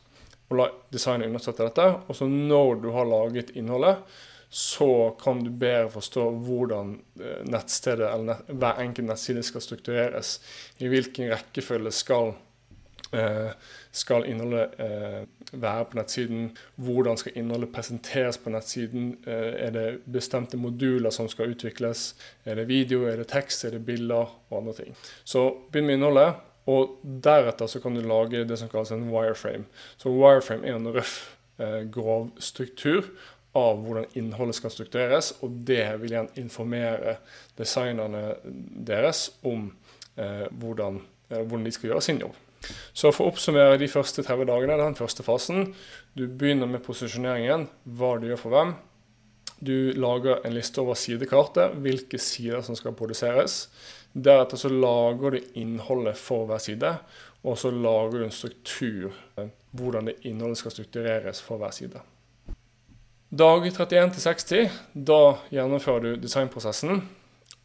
og 0.51 0.59
la 0.61 0.69
designet 0.93 1.31
understøtte 1.31 1.67
dette. 1.67 1.89
Og 2.09 2.19
så 2.19 2.29
når 2.29 2.81
du 2.83 2.91
har 2.95 3.09
laget 3.09 3.55
innholdet, 3.57 4.03
så 4.55 5.17
kan 5.19 5.41
du 5.43 5.51
bedre 5.51 5.89
forstå 5.91 6.25
hvordan 6.47 6.93
eh, 7.19 7.41
nettstedet 7.51 8.07
eller 8.07 8.29
nett, 8.29 8.53
hver 8.55 8.83
enkelt 8.85 9.09
nettside 9.09 9.43
skal 9.43 9.65
struktureres. 9.65 10.37
I 10.79 10.91
hvilken 10.93 11.33
rekkefølge 11.33 11.91
skal, 11.91 12.31
eh, 12.31 12.37
skal 13.95 14.25
innholdet 14.27 14.79
eh, 14.83 15.21
være 15.53 15.85
på 15.91 15.99
nettsiden? 15.99 16.49
Hvordan 16.77 17.21
skal 17.21 17.37
innholdet 17.39 17.73
presenteres 17.75 18.39
på 18.39 18.51
nettsiden? 18.55 19.13
Er 19.27 19.71
det 19.75 19.87
bestemte 20.11 20.59
moduler 20.61 21.15
som 21.15 21.29
skal 21.31 21.55
utvikles? 21.55 22.15
Er 22.45 22.59
det 22.59 22.69
video, 22.69 23.05
er 23.09 23.23
det 23.23 23.29
tekst, 23.33 23.65
er 23.65 23.77
det 23.77 23.85
bilder 23.87 24.35
og 24.51 24.59
andre 24.63 24.75
ting? 24.81 24.99
Så 25.25 25.47
begynn 25.71 25.93
med 25.93 26.01
innholdet. 26.01 26.35
Og 26.71 26.97
deretter 27.05 27.69
så 27.69 27.81
kan 27.81 27.93
du 27.93 28.01
lage 28.01 28.45
det 28.49 28.57
som 28.57 28.71
kalles 28.73 28.93
en 28.95 29.11
wireframe. 29.13 29.67
Så 30.01 30.09
wireframe 30.09 30.65
er 30.65 30.79
en 30.79 30.93
røff, 30.95 31.37
eh, 31.59 31.83
grov 31.93 32.31
struktur 32.41 33.05
av 33.55 33.83
hvordan 33.85 34.09
innholdet 34.19 34.59
skal 34.59 34.73
struktureres, 34.75 35.33
og 35.43 35.61
det 35.69 35.85
vil 36.01 36.15
igjen 36.15 36.31
informere 36.41 37.19
designerne 37.59 38.35
deres 38.87 39.29
om 39.47 39.69
eh, 40.17 40.47
hvordan, 40.51 40.99
eh, 41.31 41.45
hvordan, 41.45 41.65
de 41.65 41.75
skal 41.77 41.93
gjøre 41.93 42.03
sin 42.03 42.19
jobb. 42.25 42.35
Så 42.95 43.13
for 43.13 43.27
å 43.27 43.35
oppsummere 43.35 43.79
de 43.81 43.91
første 43.91 44.23
30 44.23 44.49
dagene, 44.49 44.79
den 44.81 44.99
første 44.99 45.25
fasen 45.27 45.73
Du 46.15 46.27
begynner 46.29 46.71
med 46.71 46.85
posisjoneringen, 46.85 47.69
hva 47.85 48.15
du 48.21 48.29
gjør 48.31 48.43
for 48.45 48.55
hvem. 48.55 48.75
Du 49.65 49.93
lager 49.99 50.45
en 50.45 50.55
liste 50.55 50.83
over 50.83 50.99
sidekartet, 50.99 51.75
hvilke 51.83 52.19
sider 52.21 52.63
som 52.63 52.77
skal 52.79 52.95
produseres. 52.97 53.69
Deretter 54.15 54.61
så 54.61 54.71
lager 54.71 55.35
du 55.35 55.55
innholdet 55.59 56.19
for 56.21 56.47
hver 56.47 56.63
side, 56.63 56.91
og 57.43 57.59
så 57.59 57.71
lager 57.75 58.19
du 58.19 58.25
en 58.27 58.35
struktur, 58.35 59.15
eh, 59.37 59.51
hvordan 59.75 60.11
det 60.11 60.21
innholdet 60.23 60.61
skal 60.61 60.75
struktureres 60.75 61.43
for 61.43 61.59
hver 61.59 61.75
side. 61.75 62.03
Dag 63.35 63.67
31 63.67 64.13
til 64.15 64.23
60, 64.23 64.75
da 64.95 65.23
gjennomfører 65.51 66.05
du 66.05 66.23
designprosessen. 66.23 67.01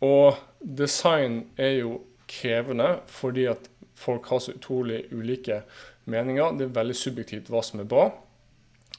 Og 0.01 0.39
design 0.59 1.43
er 1.59 1.75
jo 1.83 1.99
krevende 2.29 2.99
fordi 3.11 3.45
at 3.51 3.67
folk 3.99 4.29
har 4.31 4.43
så 4.43 4.55
utrolig 4.55 5.03
ulike 5.11 5.61
meninger. 6.09 6.57
Det 6.57 6.67
er 6.67 6.77
veldig 6.79 6.97
subjektivt 6.97 7.51
hva 7.51 7.63
som 7.65 7.83
er 7.83 7.89
bra. 7.89 8.09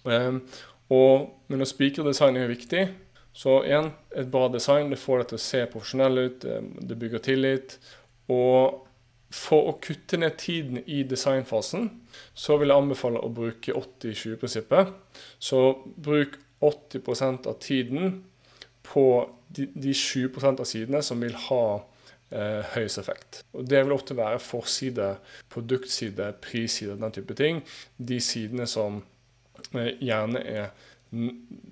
Um, 0.05 0.43
og, 0.91 1.31
men 1.51 1.63
å 1.65 1.69
spikre 1.69 2.07
design 2.07 2.39
er 2.39 2.51
viktig. 2.51 2.85
Så 3.33 3.61
igjen, 3.65 3.93
et 4.17 4.31
bra 4.31 4.49
design 4.51 4.91
det 4.91 4.99
får 4.99 5.23
deg 5.23 5.31
til 5.31 5.39
å 5.39 5.45
se 5.45 5.65
profesjonell 5.71 6.19
ut, 6.19 6.45
ehm, 6.45 6.71
det 6.83 6.99
bygger 6.99 7.23
tillit. 7.23 7.77
Og 8.31 8.87
for 9.31 9.71
å 9.71 9.77
kutte 9.83 10.19
ned 10.19 10.35
tiden 10.43 10.81
i 10.91 11.05
designfasen, 11.07 11.87
så 12.35 12.59
vil 12.59 12.73
jeg 12.73 12.83
anbefale 12.83 13.23
å 13.23 13.31
bruke 13.31 13.77
80-20-prinsippet. 13.79 14.91
Så 15.39 15.61
bruk 15.95 16.41
80% 16.61 17.47
av 17.47 17.61
tiden 17.63 18.25
på 18.83 19.07
de, 19.49 19.69
de 19.71 19.95
20% 19.95 20.61
av 20.61 20.67
sidene 20.67 21.03
som 21.07 21.23
vil 21.23 21.39
ha 21.47 21.63
eh, 22.31 22.61
høyest 22.75 23.01
effekt. 23.03 23.43
Og 23.53 23.69
Det 23.69 23.85
vil 23.85 23.93
ofte 23.95 24.17
være 24.17 24.41
forside, 24.43 25.17
produktside, 25.49 26.33
prisside, 26.43 26.99
den 27.01 27.13
type 27.13 27.35
ting. 27.35 27.63
De 27.99 28.21
sidene 28.21 28.67
som 28.67 29.03
eh, 29.75 29.97
gjerne 30.01 30.45
er 30.45 30.71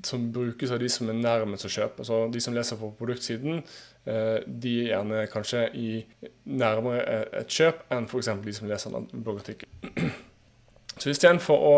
som 0.02 0.32
brukes 0.34 0.70
av 0.74 0.80
de 0.82 0.88
som 0.90 1.10
er 1.10 1.18
nærmest 1.18 1.68
å 1.68 1.70
kjøpe. 1.70 2.04
Så 2.04 2.24
De 2.32 2.40
som 2.42 2.54
leser 2.54 2.78
på 2.80 2.90
produktsiden, 2.98 3.62
eh, 4.04 4.38
de 4.46 4.74
er 4.82 4.88
gjerne 4.92 5.26
kanskje 5.30 5.68
i 5.78 5.90
nærmere 6.44 7.28
et 7.38 7.48
kjøp 7.48 7.84
enn 7.94 8.08
f.eks. 8.10 8.32
de 8.44 8.54
som 8.56 8.68
leser 8.68 8.96
en 8.98 9.06
bloggartikkel. 9.12 9.68
Så 10.98 11.12
istedenfor 11.12 11.62
å 11.62 11.74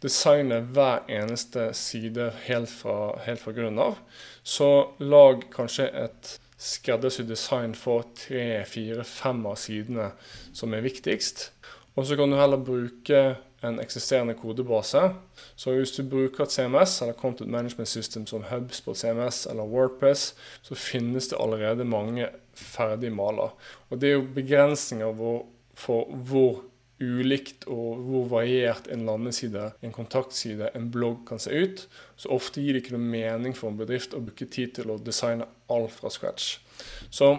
designe 0.00 0.62
hver 0.74 1.04
eneste 1.12 1.68
side 1.76 2.30
helt 2.46 2.70
fra, 2.72 3.18
helt 3.26 3.42
fra 3.42 3.52
grunnen 3.52 3.82
av, 3.84 3.98
så 4.42 4.94
lag 4.98 5.44
kanskje 5.52 5.90
et 5.92 6.32
skreddersydd 6.62 7.30
design 7.32 7.74
for 7.74 8.06
tre, 8.16 8.62
fire, 8.68 9.04
fem 9.06 9.40
av 9.50 9.58
sidene 9.58 10.12
som 10.54 10.74
er 10.74 10.84
viktigst. 10.84 11.48
Og 11.96 12.06
så 12.06 12.16
kan 12.16 12.30
du 12.30 12.38
heller 12.38 12.62
bruke 12.62 13.22
en 13.62 13.78
eksisterende 13.82 14.34
kodebase. 14.38 15.02
Så 15.56 15.74
hvis 15.74 15.92
du 15.94 16.02
bruker 16.08 16.44
et 16.44 16.54
CMS 16.54 17.00
eller 17.02 17.18
Content 17.18 17.50
Management 17.50 17.88
System 17.88 18.26
som 18.26 18.46
HubSpot 18.48 18.98
CMS 18.98 19.46
eller 19.50 19.68
Wordpress, 19.68 20.34
så 20.62 20.74
finnes 20.74 21.28
det 21.28 21.38
allerede 21.40 21.84
mange 21.84 22.28
ferdige 22.54 23.14
maler. 23.14 23.54
Og 23.90 24.00
det 24.00 24.08
er 24.08 24.18
jo 24.18 24.28
begrensninger 24.34 25.42
for 25.74 26.14
hvor 26.14 26.62
ulikt 27.02 27.66
og 27.70 28.02
hvor 28.06 28.28
variert 28.30 28.86
en 28.92 29.04
landeside, 29.08 29.72
en 29.82 29.94
kontaktside, 29.94 30.70
en 30.76 30.90
blogg 30.94 31.24
kan 31.28 31.42
se 31.42 31.52
ut. 31.52 31.86
Så 32.16 32.30
ofte 32.34 32.62
gir 32.62 32.76
det 32.76 32.84
ikke 32.84 32.96
noe 32.96 33.12
mening 33.12 33.56
for 33.58 33.72
en 33.72 33.80
bedrift 33.80 34.14
å 34.14 34.22
bruke 34.24 34.48
tid 34.52 34.76
til 34.78 34.92
å 34.94 35.00
designe 35.02 35.48
alt 35.72 35.96
fra 35.96 36.12
scratch. 36.12 36.54
Så 37.10 37.34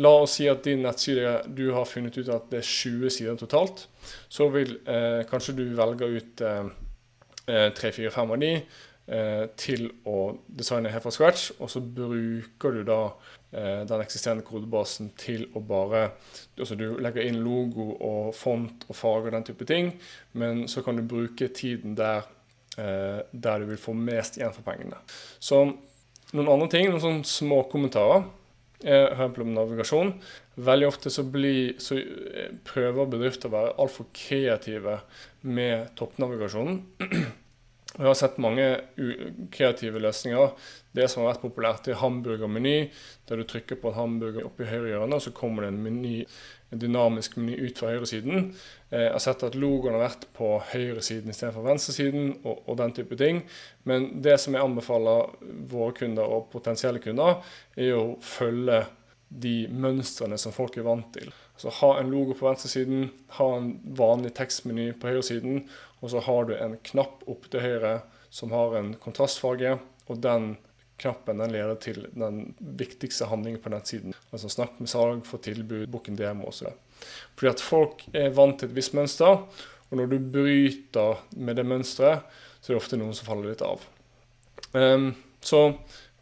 la 0.00 0.14
oss 0.22 0.38
si 0.38 0.48
at 0.50 0.64
din 0.66 0.82
nettside 0.84 1.36
du 1.54 1.68
har 1.76 1.86
funnet 1.88 2.16
ut 2.18 2.30
at 2.32 2.48
det 2.50 2.62
er 2.62 2.70
20 2.70 3.14
sider 3.14 3.38
totalt. 3.38 3.86
Så 4.28 4.48
vil 4.54 4.76
eh, 4.90 5.22
kanskje 5.30 5.56
du 5.60 5.64
velge 5.76 6.10
ut 6.16 6.44
eh, 6.44 6.72
3-4-5 7.46 8.08
eh, 8.08 8.18
av 8.24 8.40
de 8.40 8.52
eh, 8.56 9.44
til 9.60 9.86
å 10.08 10.18
designe 10.48 10.92
helt 10.92 11.04
fra 11.04 11.14
scratch, 11.14 11.52
og 11.58 11.70
så 11.72 11.82
bruker 11.84 12.78
du 12.78 12.84
da 12.88 13.00
den 13.54 14.02
eksisterende 14.02 14.42
kodebasen 14.42 15.12
til 15.20 15.44
å 15.54 15.60
bare 15.62 16.08
altså 16.58 16.76
Du 16.78 16.96
legger 17.02 17.26
inn 17.26 17.40
logo 17.44 17.94
og 18.02 18.34
font 18.36 18.86
og 18.88 18.96
farge 18.98 19.30
og 19.30 19.36
den 19.36 19.46
type 19.48 19.66
ting, 19.68 19.92
men 20.38 20.64
så 20.70 20.84
kan 20.86 20.98
du 20.98 21.04
bruke 21.06 21.48
tiden 21.54 21.96
der, 21.98 22.28
eh, 22.78 23.20
der 23.32 23.58
du 23.58 23.66
vil 23.72 23.80
få 23.80 23.94
mest 23.94 24.38
igjen 24.38 24.54
for 24.54 24.66
pengene. 24.66 25.00
Så 25.38 25.64
noen 26.32 26.50
andre 26.50 26.70
ting, 26.70 26.88
noen 26.90 27.02
sånne 27.02 27.28
små 27.28 27.64
kommentarer. 27.70 28.26
Eksempel 28.84 29.46
om 29.46 29.54
navigasjon. 29.54 30.10
Veldig 30.60 30.86
ofte 30.90 31.10
så, 31.10 31.22
blir, 31.24 31.78
så 31.80 31.96
eh, 31.96 32.50
prøver 32.66 33.08
bedrifter 33.10 33.48
å 33.48 33.54
være 33.54 33.76
altfor 33.80 34.10
kreative 34.14 34.98
med 35.40 35.94
toppnavigasjonen. 35.98 36.82
Jeg 37.94 38.08
har 38.08 38.16
sett 38.18 38.40
mange 38.42 38.64
kreative 39.54 40.00
løsninger. 40.02 40.48
Det 40.94 41.04
som 41.10 41.22
har 41.22 41.28
vært 41.32 41.44
populært, 41.44 41.86
er 41.86 42.00
hamburgermeny, 42.00 42.88
der 43.28 43.38
du 43.38 43.44
trykker 43.46 43.78
på 43.78 43.92
en 43.92 43.98
hamburger 44.00 44.48
oppi 44.48 44.66
høyre 44.66 44.90
hjørne, 44.90 45.14
og 45.14 45.22
så 45.22 45.30
kommer 45.34 45.62
det 45.62 45.70
en, 45.70 45.78
meny, 45.84 46.14
en 46.74 46.82
dynamisk 46.82 47.36
meny 47.38 47.54
ut 47.62 47.78
fra 47.78 47.92
høyresiden. 47.92 48.50
Eh, 48.90 49.04
jeg 49.04 49.12
har 49.14 49.22
sett 49.22 49.46
at 49.46 49.58
logoen 49.58 49.94
har 49.94 50.08
vært 50.08 50.26
på 50.34 50.50
høyresiden 50.72 51.30
istedenfor 51.30 51.68
venstresiden, 51.68 52.32
og, 52.42 52.66
og 52.66 52.80
den 52.82 52.96
type 52.98 53.18
ting. 53.20 53.44
Men 53.86 54.10
det 54.26 54.40
som 54.42 54.58
jeg 54.58 54.66
anbefaler 54.66 55.30
våre 55.70 55.94
kunder 56.00 56.34
og 56.34 56.50
potensielle 56.54 57.02
kunder, 57.04 57.46
er 57.78 57.94
å 57.94 58.16
følge 58.18 58.82
de 59.28 59.56
mønstrene 59.70 60.38
som 60.38 60.54
folk 60.54 60.82
er 60.82 60.90
vant 60.90 61.14
til. 61.14 61.30
Så 61.56 61.70
ha 61.70 61.90
en 62.00 62.10
logo 62.10 62.34
på 62.34 62.48
venstresiden, 62.48 63.10
ha 63.38 63.48
en 63.56 63.74
vanlig 63.96 64.34
tekstmeny 64.34 64.88
på 64.98 65.12
høyresiden, 65.12 65.64
og 66.02 66.10
så 66.10 66.22
har 66.26 66.48
du 66.48 66.56
en 66.56 66.76
knapp 66.90 67.22
opp 67.30 67.46
til 67.50 67.62
høyre 67.62 67.98
som 68.34 68.52
har 68.52 68.74
en 68.78 68.94
kontrastfarge, 69.00 69.76
og 70.10 70.22
den 70.24 70.56
knappen 71.00 71.38
den 71.38 71.52
leder 71.54 71.78
til 71.82 72.06
den 72.14 72.54
viktigste 72.58 73.28
handlingen 73.30 73.62
på 73.62 73.70
nettsiden. 73.72 74.14
Altså 74.32 74.50
snakk 74.52 74.78
med 74.78 74.90
salg, 74.90 75.24
få 75.26 75.38
tilbud, 75.42 75.86
book 75.90 76.10
en 76.10 76.18
demo 76.18 76.50
osv. 76.50 76.70
Fordi 77.34 77.50
at 77.50 77.62
folk 77.62 78.04
er 78.14 78.34
vant 78.34 78.58
til 78.60 78.70
et 78.70 78.76
visst 78.76 78.94
mønster, 78.96 79.42
og 79.90 79.98
når 79.98 80.10
du 80.10 80.18
bryter 80.18 81.20
med 81.36 81.58
det 81.58 81.66
mønsteret, 81.70 82.24
så 82.60 82.72
er 82.72 82.74
det 82.74 82.82
ofte 82.82 82.98
noen 82.98 83.14
som 83.16 83.28
faller 83.28 83.52
litt 83.52 83.62
av. 83.62 83.82
Um, 84.74 85.12
så 85.44 85.66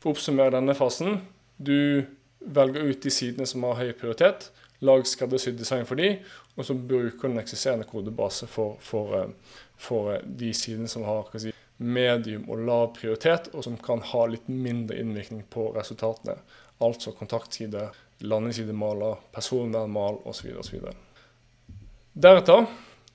for 0.02 0.10
å 0.10 0.16
oppsummere 0.16 0.52
denne 0.56 0.74
fasen 0.76 1.20
du 1.62 2.02
velger 2.42 2.88
ut 2.90 3.04
de 3.04 3.12
sidene 3.14 3.46
som 3.46 3.64
har 3.68 3.78
høy 3.78 3.92
prioritet. 3.96 4.50
Lag 4.82 5.06
skreddersydd 5.06 5.58
design 5.60 5.86
for 5.86 6.00
de, 6.00 6.16
og 6.56 6.66
så 6.66 6.74
bruker 6.74 7.28
du 7.28 7.32
en 7.32 7.42
eksisterende 7.42 7.86
kodebase 7.86 8.48
for, 8.50 8.76
for, 8.82 9.14
eh, 9.18 9.58
for 9.78 10.16
de 10.26 10.50
sidene 10.56 10.90
som 10.90 11.06
har 11.06 11.30
si, 11.38 11.52
medium 11.82 12.48
og 12.50 12.64
lav 12.66 12.88
prioritet, 12.96 13.50
og 13.54 13.64
som 13.66 13.78
kan 13.78 14.02
ha 14.12 14.26
litt 14.30 14.48
mindre 14.50 14.98
innvirkning 15.00 15.44
på 15.50 15.70
resultatene. 15.76 16.36
Altså 16.82 17.14
kontaktside, 17.14 17.88
landingsidemaler, 18.22 19.22
personvernmal 19.34 20.20
osv. 20.28 20.52
osv. 20.58 20.90
Deretter 22.12 22.66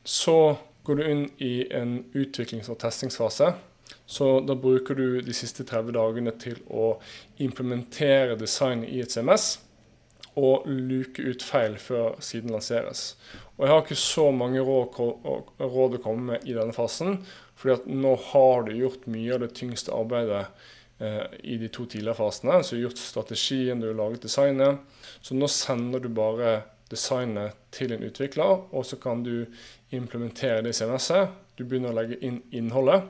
så 0.08 0.58
går 0.84 0.96
du 0.96 1.04
inn 1.04 1.24
i 1.44 1.68
en 1.76 2.00
utviklings- 2.16 2.70
og 2.72 2.80
testingsfase. 2.80 3.52
Så 4.06 4.40
da 4.48 4.56
bruker 4.56 4.96
du 4.96 5.22
de 5.22 5.36
siste 5.36 5.66
30 5.68 5.96
dagene 5.96 6.32
til 6.40 6.60
å 6.72 6.94
implementere 7.44 8.38
designet 8.40 8.92
i 8.92 9.02
et 9.04 9.12
CMS 9.12 9.58
og 10.38 10.68
luke 10.70 11.24
ut 11.26 11.44
feil 11.44 11.78
før 11.82 12.18
siden 12.24 12.54
lanseres. 12.54 13.16
Og 13.58 13.66
Jeg 13.66 13.74
har 13.74 13.84
ikke 13.84 14.00
så 14.00 14.30
mange 14.32 14.62
råd, 14.62 15.00
å 15.02 16.02
komme 16.04 16.34
med 16.34 16.46
i 16.46 16.54
denne 16.54 16.76
fasen, 16.76 17.24
fordi 17.58 17.74
at 17.74 17.88
nå 17.90 18.14
har 18.30 18.68
du 18.68 18.76
gjort 18.78 19.08
mye 19.10 19.34
av 19.34 19.42
det 19.42 19.56
tyngste 19.58 19.96
arbeidet 19.98 20.44
eh, 21.02 21.24
i 21.42 21.58
de 21.58 21.72
to 21.74 21.88
tidligere 21.90 22.20
fasene. 22.20 22.60
Så 22.62 22.76
du 22.76 22.82
har 22.82 22.90
gjort 22.92 23.02
strategien, 23.02 23.82
du 23.82 23.90
har 23.90 23.98
laget 23.98 24.28
designet. 24.28 24.84
Så 25.26 25.34
nå 25.34 25.50
sender 25.50 26.04
du 26.04 26.12
bare 26.14 26.60
designet 26.92 27.58
til 27.74 27.96
en 27.96 28.06
utvikler, 28.06 28.62
og 28.72 28.86
så 28.86 29.00
kan 29.02 29.26
du 29.26 29.48
implementere 29.90 30.62
det 30.62 30.76
i 30.76 30.78
CMS-et. 30.78 31.34
Du 31.58 31.66
begynner 31.66 31.90
å 31.90 31.98
legge 31.98 32.20
inn 32.22 32.44
innholdet 32.54 33.10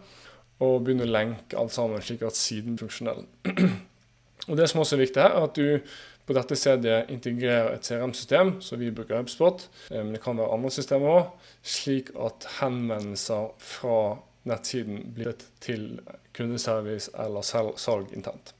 og 0.63 0.85
begynner 0.85 1.05
å 1.05 1.13
lenke 1.13 1.57
alt 1.59 1.75
sammen, 1.75 2.01
slik 2.01 2.23
at 2.25 2.37
siden 2.37 2.77
er 2.77 2.85
funksjonell. 2.85 3.25
og 4.47 4.57
Det 4.57 4.69
som 4.71 4.81
også 4.81 4.95
er 4.95 5.03
viktig 5.03 5.21
her, 5.21 5.35
er 5.35 5.49
at 5.49 5.59
du 5.59 5.97
på 6.27 6.35
dette 6.35 6.57
stedet 6.59 7.07
integrerer 7.13 7.71
et 7.73 7.87
CRM-system, 7.87 8.57
så 8.61 8.75
vi 8.79 8.91
bruker 8.91 9.21
HubSpot. 9.21 9.67
Eh, 9.91 10.01
men 10.01 10.13
det 10.15 10.21
kan 10.23 10.39
være 10.39 10.53
andre 10.57 10.71
systemer 10.75 11.13
òg, 11.13 11.49
slik 11.63 12.11
at 12.19 12.47
henvendelser 12.59 13.53
fra 13.63 13.99
nettsiden 14.47 15.05
blir 15.15 15.35
til 15.63 16.01
kundeservice 16.35 17.11
eller 17.19 17.43
salg 17.79 18.11
internt. 18.15 18.53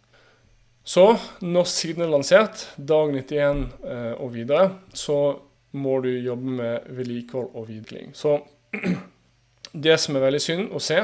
Så 0.88 1.18
når 1.44 1.68
siden 1.68 2.06
er 2.06 2.12
lansert, 2.14 2.64
dag 2.80 3.12
91 3.12 3.66
eh, 3.84 4.14
og 4.16 4.32
videre, 4.34 4.70
så 4.96 5.36
må 5.76 6.00
du 6.00 6.10
jobbe 6.10 6.54
med 6.62 6.88
vedlikehold 6.96 7.50
og 7.52 7.68
videreutvikling. 7.68 8.16
Så 8.16 8.40
det 9.88 9.98
som 10.00 10.16
er 10.16 10.24
veldig 10.24 10.42
synd 10.42 10.72
å 10.72 10.80
se, 10.80 11.02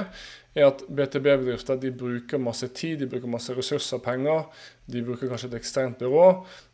er 0.56 0.70
at 0.70 0.84
BTB-bedrifter 0.86 1.80
de 1.82 1.92
bruker 1.98 2.42
masse 2.42 2.68
tid, 2.78 3.00
de 3.02 3.10
bruker 3.10 3.30
masse 3.30 3.54
ressurser 3.58 3.98
og 3.98 4.04
penger. 4.06 4.44
De 4.86 5.04
bruker 5.06 5.32
kanskje 5.32 5.50
et 5.52 5.60
eksternt 5.60 5.98
byrå 6.02 6.28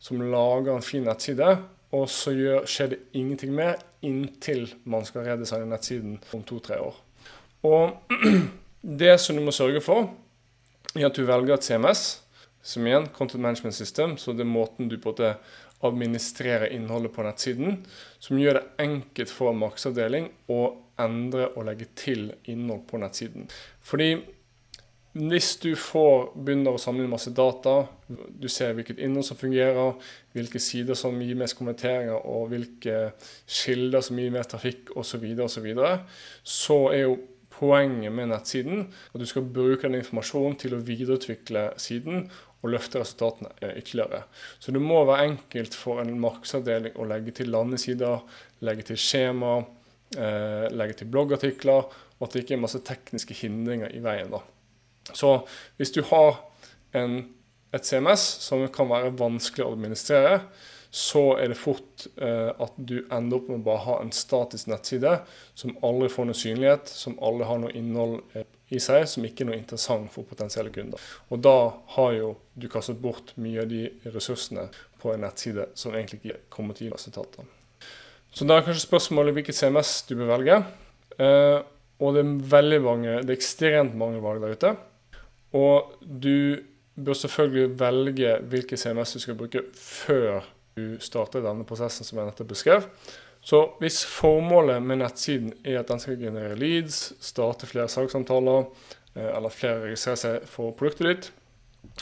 som 0.04 0.24
lager 0.32 0.74
en 0.76 0.86
fin 0.86 1.06
nettside, 1.08 1.58
og 1.96 2.10
så 2.12 2.34
gjør, 2.36 2.66
skjer 2.70 2.92
det 2.94 3.00
ingenting 3.18 3.54
med 3.56 3.80
inntil 4.06 4.68
man 4.90 5.08
skal 5.08 5.26
redesigne 5.28 5.70
nettsiden 5.72 6.20
om 6.36 6.44
to-tre 6.48 6.80
år. 6.84 6.98
Og 7.66 8.16
det 9.02 9.16
som 9.20 9.40
du 9.40 9.44
må 9.44 9.56
sørge 9.56 9.82
for, 9.84 10.12
er 10.96 11.08
at 11.08 11.16
du 11.16 11.26
velger 11.28 11.56
et 11.56 11.66
CMS, 11.66 12.04
som 12.62 12.86
igjen 12.86 13.08
Content 13.16 13.42
Management 13.42 13.76
System, 13.76 14.18
så 14.20 14.34
det 14.36 14.44
er 14.44 14.52
måten 14.52 14.90
du 14.92 14.98
på 15.00 15.16
en 15.16 15.40
administrerer 15.86 16.74
innholdet 16.76 17.14
på 17.16 17.24
nettsiden, 17.24 17.80
som 18.20 18.40
gjør 18.40 18.60
det 18.60 18.86
enkelt 18.86 19.32
for 19.32 19.56
markedsavdeling 19.56 20.28
å 20.52 20.60
endre 21.00 21.54
og 21.56 21.70
legge 21.70 21.88
til 21.96 22.28
innhold 22.52 22.84
på 22.90 23.00
nettsiden. 23.00 23.48
Fordi 23.86 24.12
hvis 25.20 25.56
du 25.64 25.72
får, 25.80 26.30
begynner 26.38 26.76
å 26.76 26.82
samle 26.82 27.04
inn 27.04 27.12
masse 27.12 27.32
data, 27.34 27.82
du 28.08 28.46
ser 28.52 28.76
hvilket 28.78 29.00
innhold 29.02 29.26
som 29.26 29.40
fungerer, 29.40 29.96
hvilke 30.38 30.62
sider 30.62 30.98
som 31.00 31.18
gir 31.24 31.40
mest 31.40 31.58
kommenteringer, 31.58 32.20
og 32.30 32.52
hvilke 32.52 33.00
kilder 33.50 34.06
som 34.06 34.20
gir 34.22 34.36
mer 34.36 34.46
trafikk 34.48 34.94
osv., 34.94 35.26
så, 35.26 35.44
og 35.48 35.50
så, 35.50 35.64
videre, 35.66 35.94
så 36.44 36.80
er 36.94 37.04
jo 37.08 37.18
poenget 37.60 38.14
med 38.16 38.32
nettsiden 38.32 38.86
at 38.88 39.20
du 39.20 39.26
skal 39.28 39.48
bruke 39.54 39.86
den 39.86 40.00
informasjonen 40.00 40.58
til 40.60 40.76
å 40.76 40.84
videreutvikle 40.86 41.66
siden 41.82 42.30
og 42.60 42.74
løfte 42.74 43.00
resultatene 43.00 43.74
ytterligere. 43.80 44.24
Så 44.60 44.74
det 44.76 44.82
må 44.84 45.02
være 45.08 45.30
enkelt 45.34 45.76
for 45.78 46.02
en 46.02 46.16
markedsavdeling 46.20 46.98
å 47.00 47.08
legge 47.08 47.36
til 47.38 47.52
landesider, 47.54 48.24
legge 48.68 48.90
til 48.90 49.00
skjema, 49.00 49.58
eh, 50.18 50.68
legge 50.74 51.00
til 51.00 51.12
bloggartikler, 51.12 51.88
og 52.20 52.26
at 52.28 52.36
det 52.36 52.44
ikke 52.44 52.58
er 52.58 52.66
masse 52.66 52.82
tekniske 52.84 53.38
hindringer 53.42 53.94
i 53.96 54.02
veien. 54.04 54.32
da. 54.32 54.42
Så 55.14 55.46
hvis 55.78 55.92
du 55.96 56.02
har 56.04 56.44
en, 56.94 57.30
et 57.74 57.86
CMS 57.86 58.22
som 58.44 58.68
kan 58.68 58.90
være 58.90 59.16
vanskelig 59.18 59.66
å 59.66 59.72
administrere, 59.74 60.42
så 60.90 61.38
er 61.38 61.52
det 61.52 61.58
fort 61.60 62.08
eh, 62.18 62.50
at 62.50 62.78
du 62.78 63.04
ender 63.14 63.38
opp 63.38 63.50
med 63.50 63.60
å 63.60 63.66
bare 63.68 63.84
ha 63.84 63.98
en 64.02 64.14
statisk 64.16 64.72
nettside 64.72 65.20
som 65.58 65.76
aldri 65.86 66.10
får 66.10 66.30
noe 66.30 66.38
synlighet, 66.38 66.90
som 66.90 67.20
aldri 67.22 67.46
har 67.46 67.62
noe 67.62 67.76
innhold 67.78 68.24
eh, 68.34 68.48
i 68.74 68.82
seg, 68.82 69.06
som 69.10 69.26
ikke 69.26 69.46
er 69.46 69.52
noe 69.52 69.60
interessant 69.60 70.10
for 70.14 70.26
potensielle 70.30 70.74
kunder. 70.74 71.02
Og 71.30 71.42
da 71.46 71.56
har 71.96 72.12
jo 72.18 72.34
du 72.58 72.68
kastet 72.72 73.02
bort 73.02 73.36
mye 73.38 73.62
av 73.64 73.70
de 73.70 73.86
ressursene 74.10 74.68
på 75.02 75.14
en 75.14 75.24
nettside 75.26 75.70
som 75.78 75.94
egentlig 75.94 76.24
ikke 76.24 76.42
kommer 76.54 76.78
til 76.78 76.88
å 76.88 76.90
gi 76.90 76.98
resultater. 76.98 77.50
Så 78.34 78.46
da 78.46 78.58
er 78.58 78.66
kanskje 78.66 78.88
spørsmålet 78.88 79.38
hvilket 79.38 79.58
CMS 79.58 79.94
du 80.10 80.16
bør 80.18 80.34
velge. 80.36 80.60
Eh, 81.22 81.60
og 82.00 82.16
det 82.16 82.24
er 82.24 82.36
veldig 82.58 82.84
mange, 82.86 83.18
det 83.22 83.34
er 83.34 83.38
ekstremt 83.38 83.98
mange 84.00 84.22
valg 84.24 84.42
der 84.42 84.58
ute. 84.58 84.76
Og 85.58 85.98
du 86.02 86.62
bør 87.00 87.18
selvfølgelig 87.18 87.80
velge 87.80 88.38
hvilket 88.52 88.82
CMS 88.82 89.16
du 89.16 89.24
skal 89.24 89.38
bruke 89.38 89.70
før 89.78 90.48
starter 91.04 91.44
denne 91.46 91.66
prosessen 91.68 92.08
som 92.08 92.20
jeg 92.20 92.30
nettopp 92.30 92.52
beskrev. 92.54 92.88
Så 93.42 93.62
hvis 93.80 94.02
formålet 94.08 94.84
med 94.84 95.00
nettsiden 95.02 95.54
er 95.64 95.80
at 95.80 95.92
den 95.92 96.02
skal 96.02 96.20
generere 96.20 96.58
leads, 96.60 97.14
starte 97.24 97.70
flere 97.70 97.88
salgssamtaler 97.92 98.66
eh, 99.16 99.30
eller 99.30 99.54
flere 99.54 99.86
registrerer 99.86 100.20
seg 100.24 100.50
for 100.50 100.76
produktet 100.78 101.08
ditt, 101.08 101.32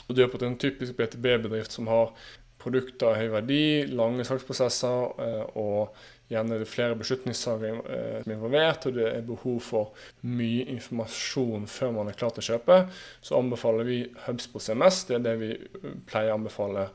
og 0.07 0.15
du 0.15 0.23
er 0.23 0.31
på 0.31 0.41
en 0.45 0.57
typisk 0.59 0.97
BTB-bedrift 0.97 1.75
som 1.75 1.89
har 1.91 2.13
produkter 2.61 3.11
av 3.11 3.19
høy 3.21 3.29
verdi, 3.35 3.63
lange 3.93 4.25
salgsprosesser 4.27 5.21
eh, 5.23 5.43
og 5.61 5.93
gjerne 6.31 6.59
flere 6.67 6.97
beslutningstakere 6.99 7.97
er 7.97 8.29
involvert, 8.29 8.87
og 8.89 8.97
det 8.97 9.07
er 9.09 9.27
behov 9.27 9.59
for 9.63 10.07
mye 10.27 10.65
informasjon 10.73 11.67
før 11.71 11.93
man 11.99 12.11
er 12.11 12.17
klar 12.19 12.33
til 12.35 12.43
å 12.43 12.47
kjøpe, 12.51 12.79
så 13.23 13.37
anbefaler 13.39 13.87
vi 13.87 13.99
HubSpot 14.25 14.63
CMS. 14.63 15.05
Det 15.07 15.19
er 15.19 15.27
det 15.27 15.35
vi 15.39 15.51
pleier 16.09 16.33
å 16.33 16.39
anbefale 16.39 16.89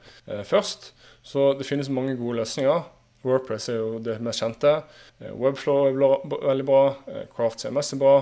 først. 0.48 0.92
Så 1.24 1.52
det 1.56 1.68
finnes 1.68 1.92
mange 1.92 2.18
gode 2.20 2.42
løsninger. 2.42 2.82
Wordpress 3.22 3.68
er 3.70 3.78
jo 3.78 3.98
det 4.02 4.18
mest 4.22 4.42
kjente. 4.42 4.78
Eh, 5.20 5.32
Webflow 5.38 5.86
er 5.88 5.98
veldig 6.32 6.66
bra. 6.66 6.82
Eh, 7.06 7.26
Craft 7.34 7.62
CMS 7.62 7.94
er 7.94 8.00
bra. 8.02 8.16